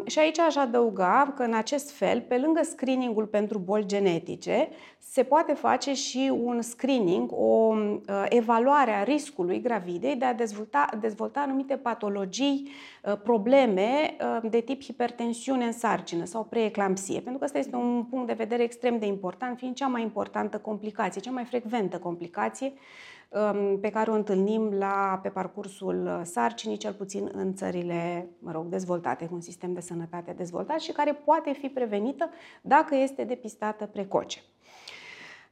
Și 0.06 0.20
aici 0.20 0.40
aș 0.40 0.56
adăuga 0.56 1.34
că 1.36 1.44
în 1.44 1.54
acest 1.54 1.92
fel, 1.92 2.22
pe 2.22 2.38
lângă 2.38 2.62
screeningul 2.64 3.26
pentru 3.26 3.58
boli 3.58 3.86
genetice, 3.86 4.70
se 5.00 5.24
poate 5.24 5.54
face 5.54 5.94
și 5.94 6.32
un 6.44 6.62
screening, 6.62 7.32
o 7.32 7.76
uh, 7.76 8.26
evaluare 8.30 8.92
a 8.92 9.04
riscului 9.04 9.62
gravidei 9.62 10.16
de 10.16 10.26
a 10.26 10.34
dezvolta, 10.34 10.90
dezvolta 11.00 11.40
anumite 11.40 11.76
patologii, 11.76 12.70
uh, 13.04 13.18
probleme 13.24 14.16
uh, 14.22 14.50
de 14.50 14.60
tip 14.60 14.84
hipertensiune 14.84 15.66
în 15.66 15.72
sarcină 15.72 16.26
sau 16.26 16.44
preeclampsie, 16.44 17.20
pentru 17.20 17.38
că 17.40 17.46
ăsta 17.46 17.58
este 17.58 17.76
un 17.76 18.04
punct 18.04 18.28
de 18.28 18.34
vedere 18.34 18.64
extrem 18.64 19.00
de 19.00 19.06
important, 19.06 19.58
fiind 19.58 19.76
cea 19.76 19.88
mai 19.88 20.02
importantă 20.02 20.58
complicație, 20.58 21.22
cea 21.22 21.32
mai 21.32 21.46
frecventă 21.46 21.98
complicație 21.98 22.74
Um, 22.74 23.17
pe 23.82 23.90
care 23.90 24.12
o 24.12 24.14
întâlnim 24.14 24.74
la, 24.74 25.20
pe 25.24 25.30
parcursul 25.30 26.22
sarcinii, 26.24 26.78
cel 26.78 26.94
puțin 26.94 27.30
în 27.34 27.54
țările 27.54 28.30
mă 28.40 28.52
rog, 28.52 28.66
dezvoltate, 28.66 29.26
cu 29.26 29.34
un 29.34 29.42
sistem 29.42 29.74
de 29.74 29.82
sănătate 29.82 30.32
dezvoltat 30.32 30.80
și 30.80 30.92
care 30.92 31.14
poate 31.14 31.52
fi 31.52 31.68
prevenită 31.68 32.30
dacă 32.62 32.96
este 32.96 33.24
depistată 33.24 33.86
precoce. 33.86 34.40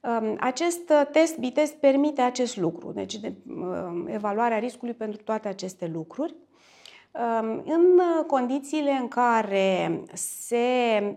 Um, 0.02 0.36
acest 0.40 0.94
test 1.12 1.38
bitest 1.38 1.74
permite 1.74 2.22
acest 2.22 2.58
lucru, 2.58 2.92
deci 2.92 3.16
de, 3.16 3.34
um, 3.48 4.08
evaluarea 4.08 4.60
riscului 4.60 4.94
pentru 4.94 5.24
toate 5.24 5.48
aceste 5.48 5.88
lucruri. 5.94 6.36
În 7.66 8.02
condițiile 8.28 8.92
în 8.92 9.08
care 9.08 10.02
se 10.14 10.58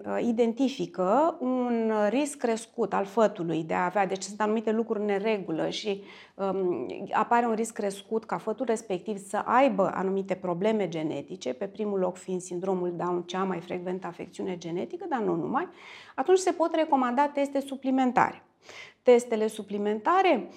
uh, 0.06 0.18
identifică 0.22 1.36
un 1.40 1.92
risc 2.08 2.36
crescut 2.36 2.92
al 2.92 3.04
fătului 3.04 3.64
de 3.64 3.74
a 3.74 3.84
avea, 3.84 4.06
deci 4.06 4.22
sunt 4.22 4.40
anumite 4.40 4.70
lucruri 4.70 5.00
în 5.00 5.04
neregulă 5.04 5.68
și 5.68 6.02
um, 6.34 6.86
apare 7.12 7.46
un 7.46 7.54
risc 7.54 7.72
crescut 7.72 8.24
ca 8.24 8.36
fătul 8.36 8.66
respectiv 8.66 9.16
să 9.16 9.36
aibă 9.44 9.90
anumite 9.94 10.34
probleme 10.34 10.88
genetice, 10.88 11.52
pe 11.52 11.66
primul 11.66 11.98
loc 11.98 12.16
fiind 12.16 12.40
sindromul 12.40 12.94
Down, 12.96 13.22
cea 13.22 13.44
mai 13.44 13.60
frecventă 13.60 14.06
afecțiune 14.06 14.56
genetică, 14.58 15.06
dar 15.08 15.20
nu 15.20 15.34
numai, 15.34 15.68
atunci 16.14 16.38
se 16.38 16.52
pot 16.52 16.74
recomanda 16.74 17.26
teste 17.26 17.60
suplimentare. 17.60 18.42
Testele 19.02 19.46
suplimentare 19.46 20.48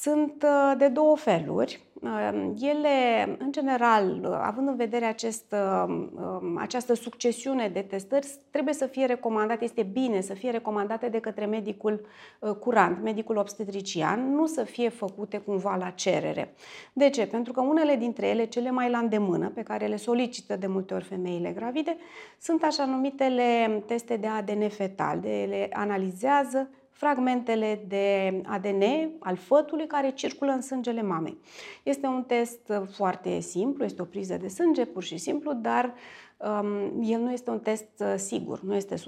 sunt 0.00 0.42
uh, 0.42 0.78
de 0.78 0.88
două 0.88 1.16
feluri. 1.16 1.80
Ehm, 2.02 2.56
ele, 2.60 3.36
în 3.38 3.52
general, 3.52 4.38
având 4.42 4.68
în 4.68 4.76
vedere 4.76 5.04
acest, 5.04 5.52
ehm, 5.52 6.58
această 6.58 6.94
succesiune 6.94 7.68
de 7.68 7.80
testări, 7.80 8.26
trebuie 8.50 8.74
să 8.74 8.86
fie 8.86 9.06
recomandate, 9.06 9.64
este 9.64 9.82
bine 9.82 10.20
să 10.20 10.34
fie 10.34 10.50
recomandate 10.50 11.08
de 11.08 11.18
către 11.18 11.44
medicul 11.44 12.06
uh, 12.38 12.50
curant, 12.50 13.02
medicul 13.02 13.36
obstetrician, 13.36 14.34
nu 14.34 14.46
să 14.46 14.64
fie 14.64 14.88
făcute 14.88 15.38
cumva 15.38 15.76
la 15.76 15.90
cerere. 15.90 16.54
De 16.92 17.10
ce? 17.10 17.26
Pentru 17.26 17.52
că 17.52 17.60
unele 17.60 17.96
dintre 17.96 18.26
ele, 18.26 18.44
cele 18.44 18.70
mai 18.70 18.90
la 18.90 18.98
îndemână, 18.98 19.48
pe 19.48 19.62
care 19.62 19.86
le 19.86 19.96
solicită 19.96 20.56
de 20.56 20.66
multe 20.66 20.94
ori 20.94 21.04
femeile 21.04 21.50
gravide, 21.50 21.96
sunt 22.40 22.62
așa 22.62 22.84
numitele 22.84 23.82
teste 23.86 24.16
de 24.16 24.26
ADN 24.26 24.68
fetal. 24.68 25.20
De 25.20 25.42
ele 25.42 25.68
analizează 25.72 26.68
fragmentele 27.02 27.84
de 27.88 28.40
ADN 28.46 28.82
al 29.18 29.36
fătului 29.36 29.86
care 29.86 30.10
circulă 30.10 30.52
în 30.52 30.60
sângele 30.60 31.02
mamei. 31.02 31.38
Este 31.82 32.06
un 32.06 32.22
test 32.22 32.72
foarte 32.90 33.40
simplu, 33.40 33.84
este 33.84 34.02
o 34.02 34.04
priză 34.04 34.36
de 34.36 34.48
sânge 34.48 34.84
pur 34.84 35.02
și 35.02 35.16
simplu, 35.16 35.52
dar 35.52 35.94
um, 36.36 37.02
el 37.02 37.20
nu 37.20 37.32
este 37.32 37.50
un 37.50 37.60
test 37.60 37.88
uh, 37.98 38.14
sigur, 38.16 38.60
nu 38.60 38.74
este 38.74 38.94
100%. 38.94 38.98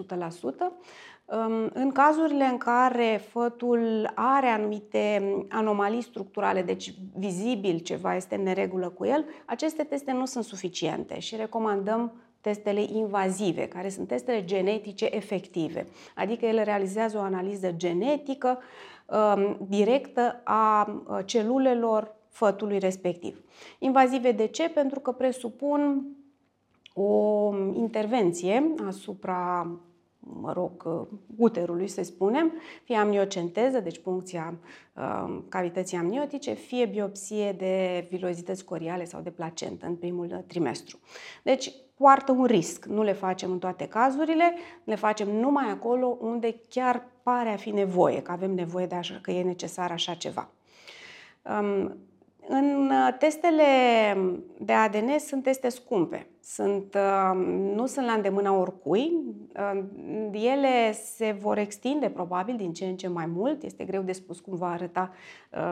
Um, 1.25 1.71
în 1.73 1.91
cazurile 1.93 2.45
în 2.45 2.57
care 2.57 3.21
fătul 3.31 4.13
are 4.15 4.47
anumite 4.47 5.35
anomalii 5.49 6.03
structurale, 6.03 6.63
deci 6.63 6.95
vizibil 7.17 7.79
ceva 7.79 8.17
este 8.17 8.35
în 8.35 8.43
neregulă 8.43 8.89
cu 8.89 9.05
el, 9.05 9.25
aceste 9.45 9.83
teste 9.83 10.13
nu 10.13 10.25
sunt 10.25 10.45
suficiente 10.45 11.19
și 11.19 11.37
recomandăm 11.37 12.13
testele 12.45 12.81
invazive, 12.93 13.69
care 13.69 13.89
sunt 13.89 14.09
testele 14.09 14.45
genetice 14.45 15.09
efective. 15.11 15.87
Adică 16.15 16.47
ele 16.47 16.63
realizează 16.63 17.19
o 17.19 17.21
analiză 17.21 17.73
genetică 17.73 18.59
um, 19.07 19.57
directă 19.69 20.41
a 20.45 20.89
uh, 21.09 21.19
celulelor 21.25 22.15
fătului 22.29 22.79
respectiv. 22.79 23.45
Invazive 23.79 24.33
de 24.33 24.47
ce? 24.47 24.69
Pentru 24.69 25.01
că 25.01 25.13
presupun 25.13 26.07
o 26.95 27.51
intervenție 27.75 28.75
asupra 28.87 29.71
mă 30.19 30.53
rog, 30.53 30.83
uh, 30.87 31.19
uterului, 31.37 31.89
să 31.89 32.03
spunem, 32.03 32.53
fie 32.85 32.97
amniocenteză, 32.97 33.81
deci 33.81 33.99
puncția 33.99 34.55
uh, 34.95 35.39
cavității 35.49 35.97
amniotice, 35.97 36.53
fie 36.53 36.87
biopsie 36.87 37.53
de 37.53 38.07
vilozități 38.11 38.65
coriale 38.65 39.05
sau 39.05 39.21
de 39.21 39.31
placentă 39.31 39.87
în 39.87 39.95
primul 39.95 40.45
trimestru. 40.47 40.99
Deci, 41.43 41.73
poartă 41.95 42.33
un 42.33 42.45
risc. 42.45 42.85
Nu 42.85 43.03
le 43.03 43.13
facem 43.13 43.51
în 43.51 43.59
toate 43.59 43.89
cazurile, 43.89 44.55
le 44.85 44.95
facem 44.95 45.29
numai 45.31 45.71
acolo 45.71 46.19
unde 46.21 46.61
chiar 46.69 47.07
pare 47.23 47.49
a 47.49 47.57
fi 47.57 47.71
nevoie, 47.71 48.23
că 48.23 48.33
avem 48.33 48.55
nevoie 48.55 48.87
de 48.87 48.95
așa, 48.95 49.19
că 49.23 49.31
e 49.31 49.43
necesar 49.43 49.91
așa 49.91 50.15
ceva. 50.15 50.49
Um, 51.43 51.97
în 52.49 52.91
uh, 52.91 53.15
testele 53.19 53.65
de 54.59 54.73
ADN 54.73 55.19
sunt 55.19 55.43
teste 55.43 55.69
scumpe. 55.69 56.27
Sunt, 56.43 56.95
uh, 56.95 57.37
nu 57.75 57.87
sunt 57.87 58.07
la 58.07 58.13
îndemâna 58.13 58.53
oricui. 58.53 59.13
Uh, 59.57 59.85
ele 60.33 60.93
se 60.93 61.37
vor 61.41 61.59
extinde 61.59 62.09
probabil 62.09 62.57
din 62.57 62.73
ce 62.73 62.85
în 62.85 62.97
ce 62.97 63.09
mai 63.09 63.27
mult. 63.27 63.63
Este 63.63 63.85
greu 63.85 64.03
de 64.03 64.13
spus 64.13 64.41
cum 64.41 64.57
va 64.57 64.71
arăta 64.71 65.13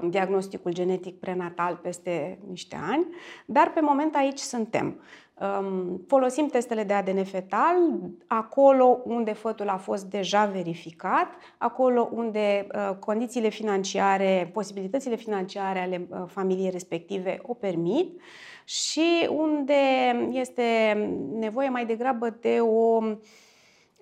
diagnosticul 0.09 0.73
genetic 0.73 1.19
prenatal 1.19 1.76
peste 1.83 2.38
niște 2.49 2.76
ani, 2.91 3.07
dar 3.47 3.73
pe 3.73 3.81
moment 3.81 4.14
aici 4.14 4.38
suntem. 4.38 5.00
Folosim 6.06 6.46
testele 6.46 6.84
de 6.84 6.92
ADN 6.92 7.25
fetal 7.25 7.76
acolo 8.26 9.00
unde 9.04 9.32
fătul 9.32 9.68
a 9.68 9.76
fost 9.76 10.04
deja 10.04 10.44
verificat, 10.44 11.28
acolo 11.58 12.11
unde 12.12 12.66
uh, 12.75 12.96
condițiile 12.99 13.49
financiare, 13.49 14.50
posibilitățile 14.52 15.16
financiare 15.16 15.78
ale 15.78 16.06
uh, 16.08 16.22
familiei 16.26 16.70
respective 16.70 17.38
o 17.42 17.54
permit 17.54 18.20
și 18.64 19.28
unde 19.30 19.72
este 20.30 20.62
nevoie 21.32 21.68
mai 21.68 21.87
degrabă 21.87 22.37
de 22.40 22.58
o 22.61 23.02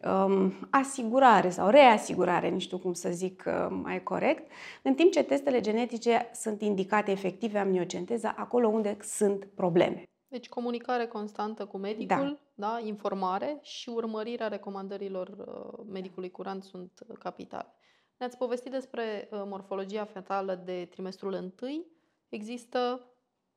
um, 0.04 0.52
asigurare 0.70 1.50
sau 1.50 1.68
reasigurare, 1.68 2.50
nu 2.50 2.59
știu 2.59 2.78
cum 2.78 2.92
să 2.92 3.09
zic 3.11 3.44
uh, 3.47 3.78
mai 3.82 4.02
corect, 4.02 4.50
în 4.82 4.94
timp 4.94 5.12
ce 5.12 5.23
testele 5.23 5.61
genetice 5.61 6.30
sunt 6.35 6.62
indicate 6.62 7.11
efective 7.11 7.59
amniocenteza 7.59 8.35
acolo 8.37 8.68
unde 8.68 8.97
sunt 9.02 9.49
probleme. 9.54 10.02
Deci 10.31 10.49
comunicare 10.49 11.07
constantă 11.07 11.67
cu 11.67 11.77
medicul, 11.77 12.39
da. 12.55 12.69
Da, 12.69 12.81
informare 12.85 13.59
și 13.63 13.89
urmărirea 13.89 14.49
recomandărilor 14.49 15.29
uh, 15.29 15.85
medicului 15.91 16.31
curant 16.31 16.65
sunt 16.65 17.07
capitale. 17.19 17.75
Ne-ați 18.21 18.37
povestit 18.37 18.73
despre 18.73 19.29
uh, 19.31 19.43
morfologia 19.45 20.05
fetală 20.05 20.63
de 20.65 20.87
trimestrul 20.91 21.33
întâi. 21.33 21.87
Există 22.29 23.07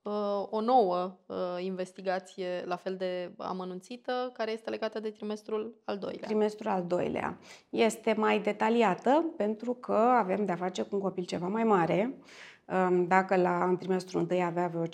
uh, 0.02 0.48
o 0.50 0.62
nouă 0.62 1.18
uh, 1.26 1.36
investigație 1.60 2.64
la 2.66 2.76
fel 2.76 2.96
de 2.96 3.34
amănunțită 3.38 4.32
care 4.34 4.52
este 4.52 4.70
legată 4.70 5.00
de 5.00 5.10
trimestrul 5.10 5.82
al 5.86 5.98
doilea. 5.98 6.28
Trimestrul 6.28 6.72
al 6.72 6.86
doilea 6.86 7.38
este 7.70 8.14
mai 8.18 8.40
detaliată 8.40 9.26
pentru 9.38 9.74
că 9.74 9.94
avem 9.94 10.46
de-a 10.46 10.56
face 10.56 10.82
cu 10.82 10.96
un 10.96 11.02
copil 11.02 11.24
ceva 11.24 11.48
mai 11.48 11.64
mare. 11.64 12.18
Um, 12.66 13.08
dacă 13.08 13.36
la 13.36 13.66
în 13.66 13.78
trimestrul 13.78 14.20
întâi 14.22 14.44
avea 14.44 14.68
vreo 14.68 14.86
5-6 14.86 14.88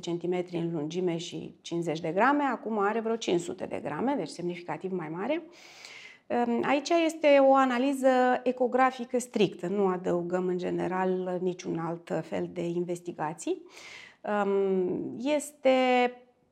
cm 0.00 0.44
în 0.52 0.72
lungime 0.72 1.16
și 1.16 1.54
50 1.60 2.00
de 2.00 2.10
grame, 2.14 2.42
acum 2.42 2.78
are 2.78 3.00
vreo 3.00 3.16
500 3.16 3.66
de 3.66 3.80
grame, 3.82 4.14
deci 4.16 4.28
semnificativ 4.28 4.92
mai 4.92 5.08
mare. 5.08 5.42
Um, 6.26 6.62
aici 6.66 6.88
este 7.04 7.38
o 7.40 7.54
analiză 7.54 8.08
ecografică 8.42 9.18
strictă, 9.18 9.66
nu 9.66 9.86
adăugăm 9.86 10.46
în 10.46 10.58
general 10.58 11.38
niciun 11.42 11.78
alt 11.78 12.26
fel 12.26 12.50
de 12.52 12.62
investigații. 12.62 13.62
Um, 14.44 15.16
este 15.18 15.68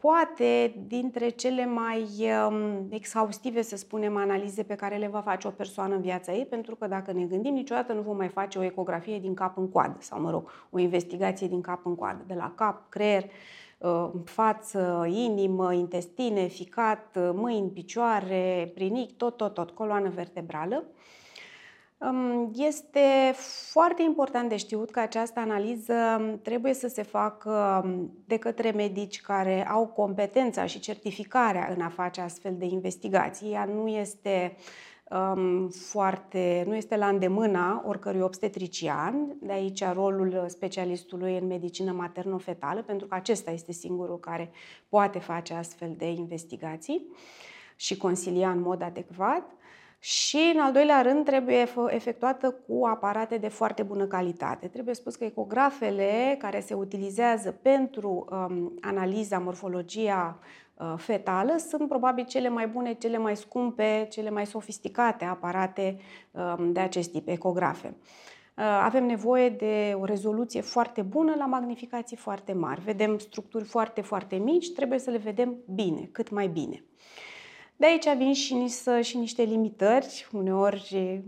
poate 0.01 0.75
dintre 0.87 1.29
cele 1.29 1.67
mai 1.67 2.07
um, 2.49 2.87
exhaustive, 2.91 3.63
să 3.63 3.77
spunem, 3.77 4.17
analize 4.17 4.63
pe 4.63 4.75
care 4.75 4.97
le 4.97 5.07
va 5.07 5.21
face 5.21 5.47
o 5.47 5.51
persoană 5.51 5.95
în 5.95 6.01
viața 6.01 6.33
ei, 6.33 6.47
pentru 6.47 6.75
că 6.77 6.87
dacă 6.87 7.13
ne 7.13 7.25
gândim, 7.25 7.55
niciodată 7.55 7.93
nu 7.93 8.01
vom 8.01 8.17
mai 8.17 8.29
face 8.29 8.59
o 8.59 8.63
ecografie 8.63 9.19
din 9.19 9.35
cap 9.35 9.57
în 9.57 9.69
coadă, 9.69 9.97
sau, 9.99 10.21
mă 10.21 10.31
rog, 10.31 10.51
o 10.71 10.79
investigație 10.79 11.49
din 11.49 11.61
cap 11.61 11.87
în 11.87 11.95
coadă, 11.95 12.25
de 12.27 12.35
la 12.35 12.53
cap, 12.57 12.89
creier, 12.89 13.25
uh, 13.79 14.11
față, 14.25 15.07
inimă, 15.11 15.73
intestine, 15.73 16.47
ficat, 16.47 17.19
mâini, 17.35 17.71
picioare, 17.71 18.71
prinic, 18.75 19.17
tot, 19.17 19.37
tot, 19.37 19.55
tot, 19.55 19.71
coloană 19.71 20.09
vertebrală. 20.09 20.85
Este 22.55 23.35
foarte 23.71 24.03
important 24.03 24.49
de 24.49 24.57
știut 24.57 24.91
că 24.91 25.01
această 25.01 25.41
analiză 25.41 25.95
trebuie 26.43 26.75
să 26.75 26.89
se 26.89 27.03
facă 27.03 27.85
de 28.27 28.37
către 28.37 28.71
medici 28.71 29.21
care 29.21 29.69
au 29.69 29.87
competența 29.87 30.67
și 30.67 30.81
certificarea 30.81 31.75
în 31.77 31.83
a 31.83 31.89
face 31.89 32.21
astfel 32.21 32.55
de 32.59 32.65
investigații. 32.65 33.53
Ea 33.53 33.65
nu 33.65 33.89
este 33.89 34.57
um, 35.11 35.69
foarte, 35.69 36.65
nu 36.67 36.75
este 36.75 36.97
la 36.97 37.09
îndemâna 37.09 37.83
oricărui 37.87 38.21
obstetrician, 38.21 39.37
de 39.41 39.53
aici 39.53 39.85
rolul 39.93 40.45
specialistului 40.49 41.39
în 41.39 41.47
medicină 41.47 41.93
materno-fetală, 41.93 42.83
pentru 42.83 43.07
că 43.07 43.15
acesta 43.15 43.51
este 43.51 43.73
singurul 43.73 44.19
care 44.19 44.51
poate 44.89 45.19
face 45.19 45.55
astfel 45.55 45.95
de 45.97 46.11
investigații 46.11 47.07
și 47.77 47.97
consilia 47.97 48.51
în 48.51 48.61
mod 48.61 48.83
adecvat 48.83 49.43
și, 50.03 50.53
în 50.55 50.61
al 50.61 50.73
doilea 50.73 51.03
rând, 51.03 51.25
trebuie 51.25 51.69
efectuată 51.89 52.51
cu 52.51 52.87
aparate 52.87 53.37
de 53.37 53.49
foarte 53.49 53.83
bună 53.83 54.07
calitate. 54.07 54.69
Trebuie 54.69 54.95
spus 54.95 55.17
că 55.17 55.25
ecografele 55.25 56.37
care 56.39 56.61
se 56.61 56.75
utilizează 56.75 57.51
pentru 57.63 58.27
um, 58.31 58.79
analiza, 58.81 59.39
morfologia 59.39 60.39
uh, 60.75 60.95
fetală 60.97 61.57
sunt 61.69 61.89
probabil 61.89 62.25
cele 62.25 62.49
mai 62.49 62.69
bune, 62.69 62.95
cele 62.95 63.19
mai 63.19 63.37
scumpe, 63.37 64.07
cele 64.11 64.31
mai 64.31 64.47
sofisticate 64.47 65.25
aparate 65.25 65.97
um, 66.31 66.73
de 66.73 66.81
acest 66.81 67.13
tip, 67.13 67.29
ecografe. 67.29 67.97
Uh, 68.57 68.65
avem 68.83 69.05
nevoie 69.05 69.49
de 69.49 69.97
o 70.01 70.05
rezoluție 70.05 70.61
foarte 70.61 71.03
bună 71.03 71.35
la 71.39 71.47
magnificații 71.47 72.17
foarte 72.17 72.53
mari. 72.53 72.81
Vedem 72.81 73.19
structuri 73.19 73.65
foarte, 73.65 74.01
foarte 74.01 74.37
mici, 74.37 74.73
trebuie 74.73 74.99
să 74.99 75.11
le 75.11 75.19
vedem 75.19 75.57
bine, 75.75 76.09
cât 76.13 76.31
mai 76.31 76.49
bine. 76.49 76.85
De 77.81 77.87
aici 77.87 78.17
vin 78.17 78.33
și, 78.33 78.55
niște, 78.55 79.03
și 79.03 79.17
niște 79.17 79.43
limitări. 79.43 80.27
Uneori 80.33 81.23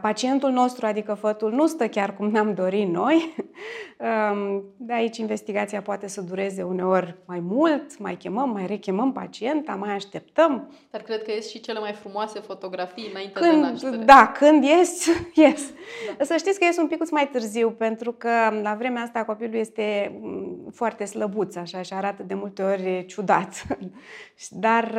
pacientul 0.00 0.50
nostru, 0.50 0.86
adică 0.86 1.14
fătul, 1.14 1.52
nu 1.52 1.66
stă 1.66 1.88
chiar 1.88 2.16
cum 2.16 2.28
ne-am 2.30 2.54
dorit 2.54 2.88
noi. 2.88 3.34
De 4.76 4.92
aici 4.92 5.16
investigația 5.16 5.82
poate 5.82 6.08
să 6.08 6.20
dureze 6.20 6.62
uneori 6.62 7.16
mai 7.24 7.40
mult, 7.40 7.98
mai 7.98 8.16
chemăm, 8.16 8.50
mai 8.50 8.66
rechemăm 8.66 9.12
pacienta, 9.12 9.74
mai 9.74 9.94
așteptăm. 9.94 10.72
Dar 10.90 11.00
cred 11.00 11.22
că 11.22 11.30
ies 11.30 11.50
și 11.50 11.60
cele 11.60 11.78
mai 11.78 11.92
frumoase 11.92 12.40
fotografii 12.40 13.08
înainte 13.10 13.40
când, 13.40 13.52
de 13.52 13.58
naștere. 13.58 13.96
Da, 13.96 14.32
când 14.38 14.64
ies, 14.64 15.06
ies. 15.44 15.70
Da. 16.18 16.24
Să 16.24 16.36
știți 16.36 16.58
că 16.58 16.64
ies 16.64 16.76
un 16.76 16.86
pic 16.86 17.10
mai 17.10 17.28
târziu, 17.32 17.70
pentru 17.70 18.12
că 18.12 18.30
la 18.62 18.74
vremea 18.78 19.02
asta 19.02 19.24
copilul 19.24 19.54
este 19.54 20.18
mm, 20.20 20.70
foarte 20.72 21.04
slăbuț, 21.04 21.56
așa, 21.56 21.82
și 21.82 21.92
arată 21.92 22.22
de 22.22 22.34
multe 22.34 22.62
ori 22.62 23.04
ciudat. 23.06 23.66
Dar 24.50 24.94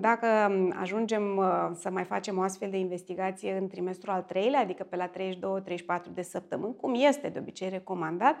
dacă 0.00 0.26
ajungem 0.80 1.36
uh, 1.36 1.70
să 1.74 1.90
mai 1.90 2.04
facem 2.04 2.38
o 2.38 2.42
astfel 2.42 2.70
de 2.70 2.78
investigație 2.78 3.56
în 3.56 3.68
trimestrul 3.68 4.12
al 4.12 4.22
treilea, 4.22 4.60
adică 4.60 4.82
pe 4.82 4.96
la 4.96 5.10
32-34 5.10 5.12
de 6.14 6.22
săptămâni, 6.22 6.76
cum 6.76 6.94
este 6.96 7.28
de 7.28 7.38
obicei 7.38 7.68
recomandat, 7.68 8.36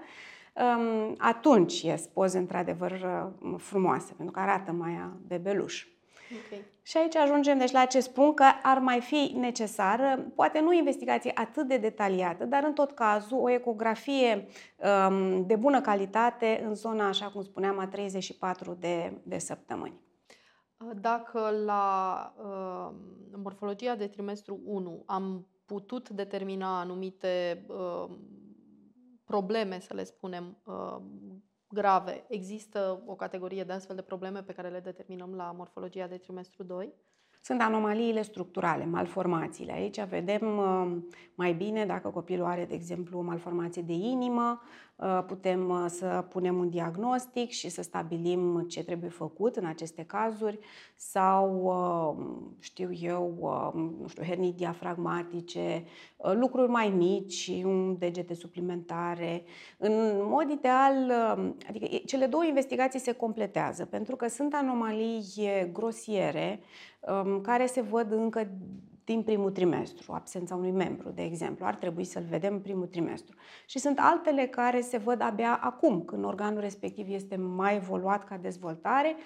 um, 0.54 1.14
atunci 1.18 1.82
ies 1.82 2.06
poze 2.06 2.38
într-adevăr 2.38 2.90
uh, 2.90 3.54
frumoase, 3.58 4.12
pentru 4.16 4.34
că 4.34 4.40
arată 4.40 4.72
mai 4.72 4.92
a 4.92 5.16
bebeluș. 5.26 5.86
Okay. 6.46 6.64
Și 6.82 6.96
aici 6.96 7.16
ajungem 7.16 7.58
deci 7.58 7.70
la 7.70 7.80
acest 7.80 8.10
punct 8.10 8.36
că 8.36 8.44
ar 8.62 8.78
mai 8.78 9.00
fi 9.00 9.34
necesară, 9.38 10.26
poate 10.34 10.60
nu 10.60 10.72
investigație 10.72 11.32
atât 11.34 11.68
de 11.68 11.76
detaliată, 11.76 12.44
dar 12.44 12.64
în 12.64 12.72
tot 12.72 12.90
cazul 12.90 13.38
o 13.38 13.50
ecografie 13.50 14.46
um, 15.08 15.46
de 15.46 15.56
bună 15.56 15.80
calitate 15.80 16.62
în 16.66 16.74
zona, 16.74 17.08
așa 17.08 17.26
cum 17.26 17.42
spuneam, 17.42 17.78
a 17.78 17.86
34 17.86 18.76
de, 18.80 19.12
de 19.22 19.38
săptămâni. 19.38 20.05
Dacă 21.00 21.50
la 21.64 22.34
uh, 22.38 22.96
morfologia 23.36 23.96
de 23.96 24.06
trimestru 24.06 24.60
1 24.64 25.02
am 25.06 25.46
putut 25.64 26.08
determina 26.08 26.80
anumite 26.80 27.64
uh, 27.68 28.16
probleme, 29.24 29.80
să 29.80 29.94
le 29.94 30.04
spunem, 30.04 30.56
uh, 30.64 30.96
grave, 31.68 32.24
există 32.28 33.02
o 33.06 33.14
categorie 33.14 33.64
de 33.64 33.72
astfel 33.72 33.96
de 33.96 34.02
probleme 34.02 34.42
pe 34.42 34.52
care 34.52 34.68
le 34.68 34.80
determinăm 34.80 35.34
la 35.34 35.54
morfologia 35.56 36.06
de 36.06 36.16
trimestru 36.16 36.62
2? 36.62 36.92
Sunt 37.42 37.60
anomaliile 37.60 38.22
structurale, 38.22 38.84
malformațiile. 38.84 39.72
Aici 39.72 40.04
vedem 40.04 40.58
uh, 40.58 40.96
mai 41.34 41.52
bine 41.52 41.86
dacă 41.86 42.08
copilul 42.08 42.46
are, 42.46 42.64
de 42.64 42.74
exemplu, 42.74 43.18
o 43.18 43.22
malformație 43.22 43.82
de 43.82 43.92
inimă, 43.92 44.60
uh, 44.62 44.85
putem 45.26 45.68
uh, 45.68 45.84
să 45.88 46.24
punem 46.28 46.58
un 46.58 46.70
diagnostic 46.70 47.50
și 47.50 47.68
să 47.68 47.82
stabilim 47.82 48.66
ce 48.68 48.84
trebuie 48.84 49.10
făcut 49.10 49.56
în 49.56 49.64
aceste 49.64 50.04
cazuri 50.04 50.58
sau, 50.94 51.74
știu 52.58 52.92
eu, 52.92 53.34
nu 54.00 54.08
știu, 54.08 54.22
hernii 54.22 54.52
diafragmatice, 54.52 55.84
lucruri 56.32 56.70
mai 56.70 56.88
mici, 56.88 57.50
un 57.64 57.98
degete 57.98 58.34
suplimentare. 58.34 59.44
În 59.78 59.92
mod 60.28 60.50
ideal, 60.50 61.10
adică 61.68 61.86
cele 62.06 62.26
două 62.26 62.44
investigații 62.44 63.00
se 63.00 63.12
completează 63.12 63.84
pentru 63.84 64.16
că 64.16 64.28
sunt 64.28 64.54
anomalii 64.54 65.24
grosiere 65.72 66.60
Um, 67.06 67.40
care 67.40 67.66
se 67.66 67.80
văd 67.80 68.12
încă 68.12 68.48
din 69.06 69.22
primul 69.22 69.50
trimestru, 69.50 70.12
absența 70.12 70.54
unui 70.54 70.70
membru, 70.70 71.10
de 71.10 71.22
exemplu. 71.22 71.66
Ar 71.66 71.74
trebui 71.74 72.04
să-l 72.04 72.24
vedem 72.28 72.52
în 72.52 72.60
primul 72.60 72.86
trimestru. 72.86 73.36
Și 73.66 73.78
sunt 73.78 73.98
altele 74.00 74.46
care 74.46 74.80
se 74.80 74.96
văd 74.96 75.20
abia 75.20 75.58
acum, 75.62 76.02
când 76.02 76.24
organul 76.24 76.60
respectiv 76.60 77.08
este 77.08 77.36
mai 77.36 77.74
evoluat 77.74 78.24
ca 78.24 78.36
dezvoltare 78.36 79.16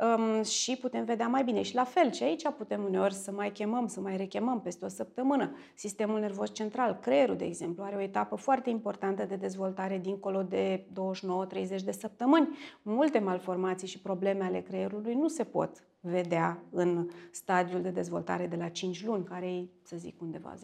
um, 0.00 0.42
și 0.42 0.76
putem 0.76 1.04
vedea 1.04 1.28
mai 1.28 1.44
bine. 1.44 1.62
Și 1.62 1.74
la 1.74 1.84
fel, 1.84 2.12
și 2.12 2.22
aici 2.22 2.48
putem 2.48 2.84
uneori 2.84 3.14
să 3.14 3.30
mai 3.30 3.52
chemăm, 3.52 3.86
să 3.86 4.00
mai 4.00 4.16
rechemăm 4.16 4.60
peste 4.60 4.84
o 4.84 4.88
săptămână. 4.88 5.56
Sistemul 5.74 6.20
nervos 6.20 6.54
central, 6.54 6.98
creierul, 7.02 7.36
de 7.36 7.44
exemplu, 7.44 7.82
are 7.82 7.96
o 7.96 8.00
etapă 8.00 8.36
foarte 8.36 8.70
importantă 8.70 9.24
de 9.24 9.36
dezvoltare 9.36 9.98
dincolo 9.98 10.42
de 10.42 10.84
29-30 10.90 11.82
de 11.84 11.92
săptămâni. 11.92 12.48
Multe 12.82 13.18
malformații 13.18 13.88
și 13.88 14.00
probleme 14.00 14.44
ale 14.44 14.60
creierului 14.60 15.14
nu 15.14 15.28
se 15.28 15.44
pot 15.44 15.82
vedea 16.00 16.62
în 16.70 17.08
stadiul 17.30 17.82
de 17.82 17.90
dezvoltare 17.90 18.46
de 18.46 18.56
la 18.56 18.68
5 18.68 19.04
luni, 19.04 19.24
care 19.24 19.46
e, 19.46 19.68
să 19.82 19.96
zic, 19.96 20.20
undeva 20.20 20.54
10% 20.54 20.58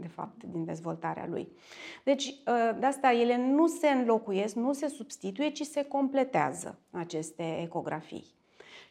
de 0.00 0.08
fapt 0.08 0.42
din 0.44 0.64
dezvoltarea 0.64 1.26
lui. 1.28 1.48
Deci, 2.04 2.34
ă, 2.46 2.76
de 2.78 2.86
asta 2.86 3.12
ele 3.12 3.36
nu 3.36 3.66
se 3.66 3.88
înlocuiesc, 3.88 4.54
nu 4.54 4.72
se 4.72 4.88
substituie, 4.88 5.50
ci 5.50 5.62
se 5.62 5.84
completează 5.84 6.78
aceste 6.90 7.60
ecografii. 7.62 8.31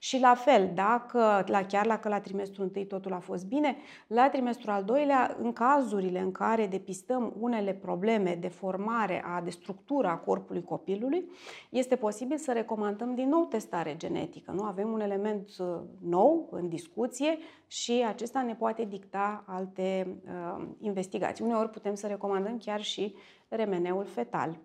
Și 0.04 0.20
la 0.20 0.34
fel, 0.36 0.72
dacă 0.74 1.44
la, 1.48 1.66
chiar 1.66 1.86
la 1.86 1.98
că 1.98 2.10
la 2.10 2.20
trimestrul 2.20 2.64
întâi 2.64 2.86
totul 2.86 3.14
a 3.14 3.20
fost 3.20 3.46
bine, 3.46 3.78
la 4.08 4.30
trimestrul 4.30 4.72
al 4.72 4.84
doilea, 4.84 5.36
în 5.40 5.54
cazurile 5.54 6.20
în 6.20 6.32
care 6.32 6.68
depistăm 6.68 7.34
unele 7.40 7.74
probleme 7.74 8.38
de 8.40 8.48
formare, 8.48 9.24
a, 9.26 9.42
de 9.42 9.50
structură 9.50 10.08
a 10.08 10.18
corpului 10.18 10.64
copilului, 10.64 11.30
este 11.70 11.96
posibil 11.96 12.38
să 12.38 12.52
recomandăm 12.52 13.16
din 13.16 13.30
nou 13.30 13.46
testare 13.46 13.96
genetică. 13.98 14.52
Nu 14.52 14.64
avem 14.64 14.92
un 14.92 15.00
element 15.00 15.50
uh, 15.60 15.80
nou 16.00 16.48
în 16.52 16.70
discuție 16.70 17.38
și 17.68 18.04
acesta 18.08 18.42
ne 18.42 18.56
poate 18.56 18.84
dicta 18.84 19.44
alte 19.48 20.18
uh, 20.26 20.68
investigații. 20.80 21.46
Uneori 21.46 21.70
putem 21.70 21.94
să 21.94 22.08
recomandăm 22.08 22.58
chiar 22.58 22.82
și 22.82 23.16
remeneul 23.48 24.06
fetal, 24.06 24.58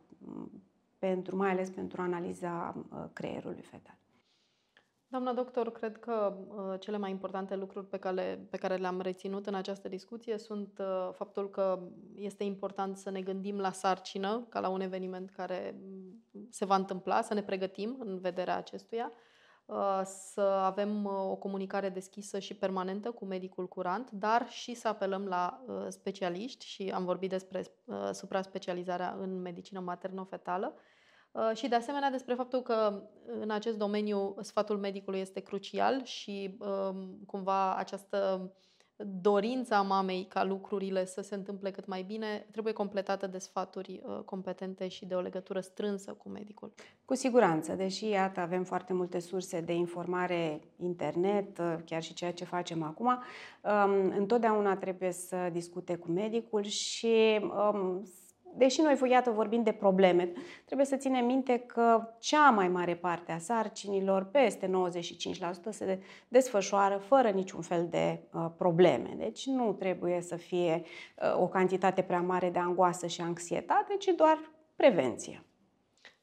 pentru, 0.98 1.36
mai 1.36 1.50
ales 1.50 1.70
pentru 1.70 2.02
analiza 2.02 2.74
uh, 2.76 3.04
creierului 3.12 3.62
fetal. 3.62 3.96
Doamna 5.08 5.32
doctor, 5.32 5.72
cred 5.72 5.98
că 5.98 6.36
uh, 6.48 6.80
cele 6.80 6.96
mai 6.96 7.10
importante 7.10 7.56
lucruri 7.56 7.86
pe 7.86 7.96
care, 7.96 8.46
pe 8.50 8.56
care 8.56 8.76
le-am 8.76 9.00
reținut 9.00 9.46
în 9.46 9.54
această 9.54 9.88
discuție 9.88 10.38
sunt 10.38 10.78
uh, 10.78 11.10
faptul 11.12 11.50
că 11.50 11.80
este 12.14 12.44
important 12.44 12.96
să 12.96 13.10
ne 13.10 13.20
gândim 13.20 13.58
la 13.58 13.72
sarcină, 13.72 14.46
ca 14.48 14.60
la 14.60 14.68
un 14.68 14.80
eveniment 14.80 15.30
care 15.30 15.80
mm, 15.82 16.48
se 16.50 16.64
va 16.64 16.74
întâmpla, 16.74 17.22
să 17.22 17.34
ne 17.34 17.42
pregătim 17.42 17.96
în 17.98 18.18
vederea 18.18 18.56
acestuia, 18.56 19.12
uh, 19.66 20.00
să 20.04 20.40
avem 20.40 21.04
uh, 21.04 21.12
o 21.12 21.36
comunicare 21.36 21.88
deschisă 21.88 22.38
și 22.38 22.54
permanentă 22.54 23.10
cu 23.10 23.24
medicul 23.24 23.68
curant, 23.68 24.10
dar 24.10 24.48
și 24.48 24.74
să 24.74 24.88
apelăm 24.88 25.24
la 25.26 25.64
uh, 25.66 25.86
specialiști 25.88 26.66
și 26.66 26.90
am 26.94 27.04
vorbit 27.04 27.30
despre 27.30 27.64
uh, 27.84 28.08
supra-specializarea 28.12 29.16
în 29.20 29.40
medicină 29.40 29.80
materno-fetală. 29.80 30.72
Uh, 30.74 30.80
și 31.54 31.68
de 31.68 31.74
asemenea 31.74 32.10
despre 32.10 32.34
faptul 32.34 32.62
că 32.62 33.02
în 33.40 33.50
acest 33.50 33.78
domeniu 33.78 34.36
sfatul 34.40 34.78
medicului 34.78 35.20
este 35.20 35.40
crucial 35.40 36.04
și 36.04 36.56
um, 36.58 37.18
cumva 37.26 37.76
această 37.76 38.50
dorință 39.04 39.74
a 39.74 39.82
mamei 39.82 40.26
ca 40.28 40.44
lucrurile 40.44 41.04
să 41.04 41.20
se 41.20 41.34
întâmple 41.34 41.70
cât 41.70 41.86
mai 41.86 42.02
bine 42.02 42.46
trebuie 42.50 42.72
completată 42.72 43.26
de 43.26 43.38
sfaturi 43.38 44.00
uh, 44.04 44.18
competente 44.24 44.88
și 44.88 45.06
de 45.06 45.14
o 45.14 45.20
legătură 45.20 45.60
strânsă 45.60 46.12
cu 46.12 46.28
medicul. 46.28 46.72
Cu 47.04 47.14
siguranță, 47.14 47.72
deși 47.72 48.08
iată 48.08 48.40
avem 48.40 48.64
foarte 48.64 48.92
multe 48.92 49.18
surse 49.18 49.60
de 49.60 49.72
informare 49.72 50.60
internet, 50.76 51.58
uh, 51.58 51.76
chiar 51.84 52.02
și 52.02 52.14
ceea 52.14 52.32
ce 52.32 52.44
facem 52.44 52.82
acum, 52.82 53.06
um, 53.06 54.12
întotdeauna 54.16 54.76
trebuie 54.76 55.12
să 55.12 55.48
discute 55.52 55.96
cu 55.96 56.10
medicul 56.10 56.62
și 56.62 57.40
um, 57.72 58.02
deși 58.56 58.80
noi, 58.80 59.10
iată, 59.10 59.30
vorbim 59.30 59.62
de 59.62 59.72
probleme, 59.72 60.32
trebuie 60.64 60.86
să 60.86 60.96
ținem 60.96 61.24
minte 61.24 61.58
că 61.58 62.14
cea 62.18 62.50
mai 62.50 62.68
mare 62.68 62.96
parte 62.96 63.32
a 63.32 63.38
sarcinilor, 63.38 64.24
peste 64.24 64.70
95%, 64.70 64.70
se 65.70 66.02
desfășoară 66.28 66.96
fără 66.96 67.28
niciun 67.28 67.60
fel 67.60 67.86
de 67.90 68.20
uh, 68.32 68.46
probleme. 68.56 69.14
Deci 69.16 69.46
nu 69.46 69.72
trebuie 69.72 70.20
să 70.20 70.36
fie 70.36 70.82
uh, 70.82 71.40
o 71.40 71.48
cantitate 71.48 72.02
prea 72.02 72.20
mare 72.20 72.50
de 72.50 72.58
angoasă 72.58 73.06
și 73.06 73.20
anxietate, 73.20 73.96
ci 73.98 74.12
doar 74.16 74.38
prevenție. 74.76 75.44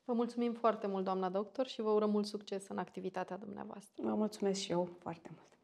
Vă 0.06 0.14
mulțumim 0.14 0.54
foarte 0.54 0.88
mult, 0.88 1.04
doamna 1.04 1.30
doctor, 1.30 1.68
și 1.68 1.82
vă 1.82 1.90
urăm 1.90 2.10
mult 2.10 2.26
succes 2.26 2.68
în 2.68 2.78
activitatea 2.78 3.38
dumneavoastră. 3.38 4.04
Vă 4.08 4.16
mulțumesc 4.16 4.60
și 4.60 4.72
eu 4.72 4.90
foarte 5.00 5.30
mult. 5.32 5.63